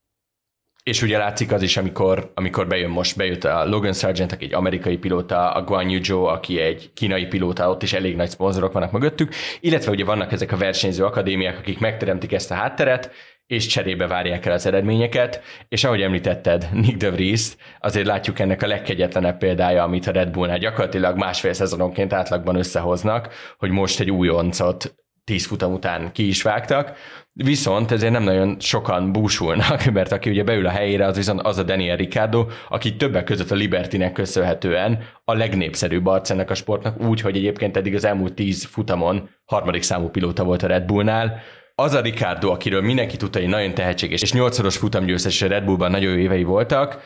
[0.83, 4.53] és ugye látszik az is, amikor, amikor bejön most, bejött a Logan Sargent, aki egy
[4.53, 8.73] amerikai pilóta, a Guan Yu Zhou, aki egy kínai pilóta, ott is elég nagy szponzorok
[8.73, 13.11] vannak mögöttük, illetve ugye vannak ezek a versenyző akadémiák, akik megteremtik ezt a hátteret,
[13.47, 18.63] és cserébe várják el az eredményeket, és ahogy említetted, Nick de Vries, azért látjuk ennek
[18.63, 24.11] a legkegyetlenebb példája, amit a Red Bullnál gyakorlatilag másfél szezononként átlagban összehoznak, hogy most egy
[24.11, 24.95] újoncot
[25.25, 26.97] tíz futam után ki is vágtak,
[27.33, 31.57] viszont ezért nem nagyon sokan búsulnak, mert aki ugye beül a helyére, az viszont az
[31.57, 37.01] a Daniel Ricciardo, aki többek között a Libertinek köszönhetően a legnépszerűbb arc ennek a sportnak,
[37.01, 41.41] úgy, hogy egyébként eddig az elmúlt tíz futamon harmadik számú pilóta volt a Red Bullnál,
[41.75, 45.91] az a Ricardo, akiről mindenki tudta, hogy nagyon tehetséges, és nyolcszoros futamgyőztes a Red Bullban
[45.91, 46.99] nagyon jó évei voltak,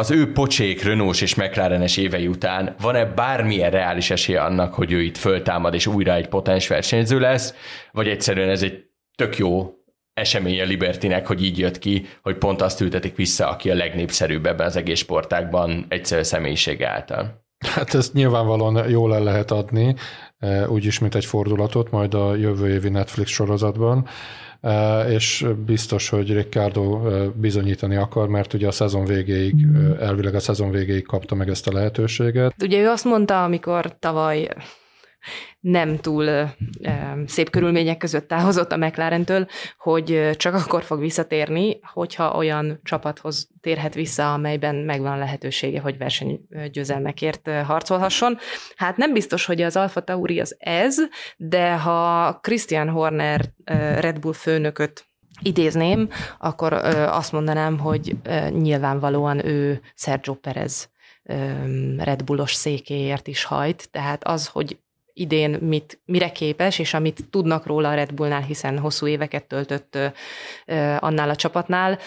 [0.00, 5.02] az ő pocsék, Renault és McLarenes évei után van-e bármilyen reális esélye annak, hogy ő
[5.02, 7.54] itt föltámad és újra egy potens versenyző lesz,
[7.92, 8.84] vagy egyszerűen ez egy
[9.14, 9.74] tök jó
[10.14, 14.46] esemény a Libertinek, hogy így jött ki, hogy pont azt ültetik vissza, aki a legnépszerűbb
[14.46, 17.44] ebben az egész sportákban egyszerű személyiség által.
[17.74, 19.94] Hát ezt nyilvánvalóan jól el lehet adni,
[20.38, 24.08] eh, úgyis, mint egy fordulatot, majd a jövő évi Netflix sorozatban
[25.08, 27.00] és biztos, hogy Ricardo
[27.34, 29.54] bizonyítani akar, mert ugye a szezon végéig,
[30.00, 32.54] elvileg a szezon végéig kapta meg ezt a lehetőséget.
[32.62, 34.48] Ugye ő azt mondta, amikor tavaly
[35.60, 36.50] nem túl
[37.26, 39.46] szép körülmények között távozott a McLaren-től,
[39.78, 47.50] hogy csak akkor fog visszatérni, hogyha olyan csapathoz térhet vissza, amelyben megvan lehetősége, hogy versenygyőzelmekért
[47.64, 48.38] harcolhasson.
[48.76, 50.96] Hát nem biztos, hogy az Alfa Tauri az ez,
[51.36, 53.44] de ha Christian Horner
[53.98, 55.08] Red Bull főnököt
[55.42, 56.08] idézném,
[56.38, 56.72] akkor
[57.08, 58.16] azt mondanám, hogy
[58.50, 60.90] nyilvánvalóan ő Sergio Perez
[61.98, 64.78] Red Bullos székéért is hajt, tehát az, hogy
[65.20, 69.98] idén mit, mire képes, és amit tudnak róla a Red Bullnál, hiszen hosszú éveket töltött
[70.98, 71.98] annál a csapatnál,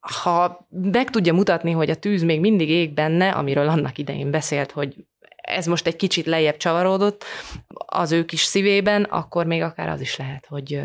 [0.00, 4.70] ha meg tudja mutatni, hogy a tűz még mindig ég benne, amiről annak idején beszélt,
[4.70, 5.06] hogy
[5.36, 7.24] ez most egy kicsit lejjebb csavarodott
[7.86, 10.82] az ő kis szívében, akkor még akár az is lehet, hogy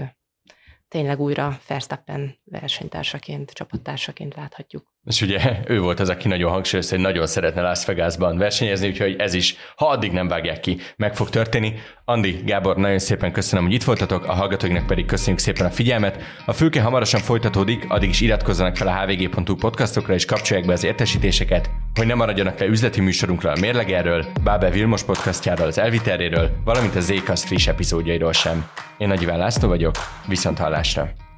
[0.88, 4.93] tényleg újra Verstappen versenytársaként, csapattársaként láthatjuk.
[5.06, 9.16] És ugye ő volt az, aki nagyon hangsúlyozta, hogy nagyon szeretne Las Vegasban versenyezni, úgyhogy
[9.18, 11.74] ez is, ha addig nem vágják ki, meg fog történni.
[12.06, 16.22] Andi, Gábor, nagyon szépen köszönöm, hogy itt voltatok, a hallgatóinknak pedig köszönjük szépen a figyelmet.
[16.46, 20.84] A fülke hamarosan folytatódik, addig is iratkozzanak fel a hvg.hu podcastokra és kapcsolják be az
[20.84, 26.96] értesítéseket, hogy ne maradjanak le üzleti műsorunkra a Mérlegerről, Bábel Vilmos podcastjáról, az Elviteréről, valamint
[26.96, 28.68] a Zcast friss epizódjairól sem.
[28.98, 29.96] Én Nagy Iván László vagyok,
[30.28, 31.33] viszont hallásra!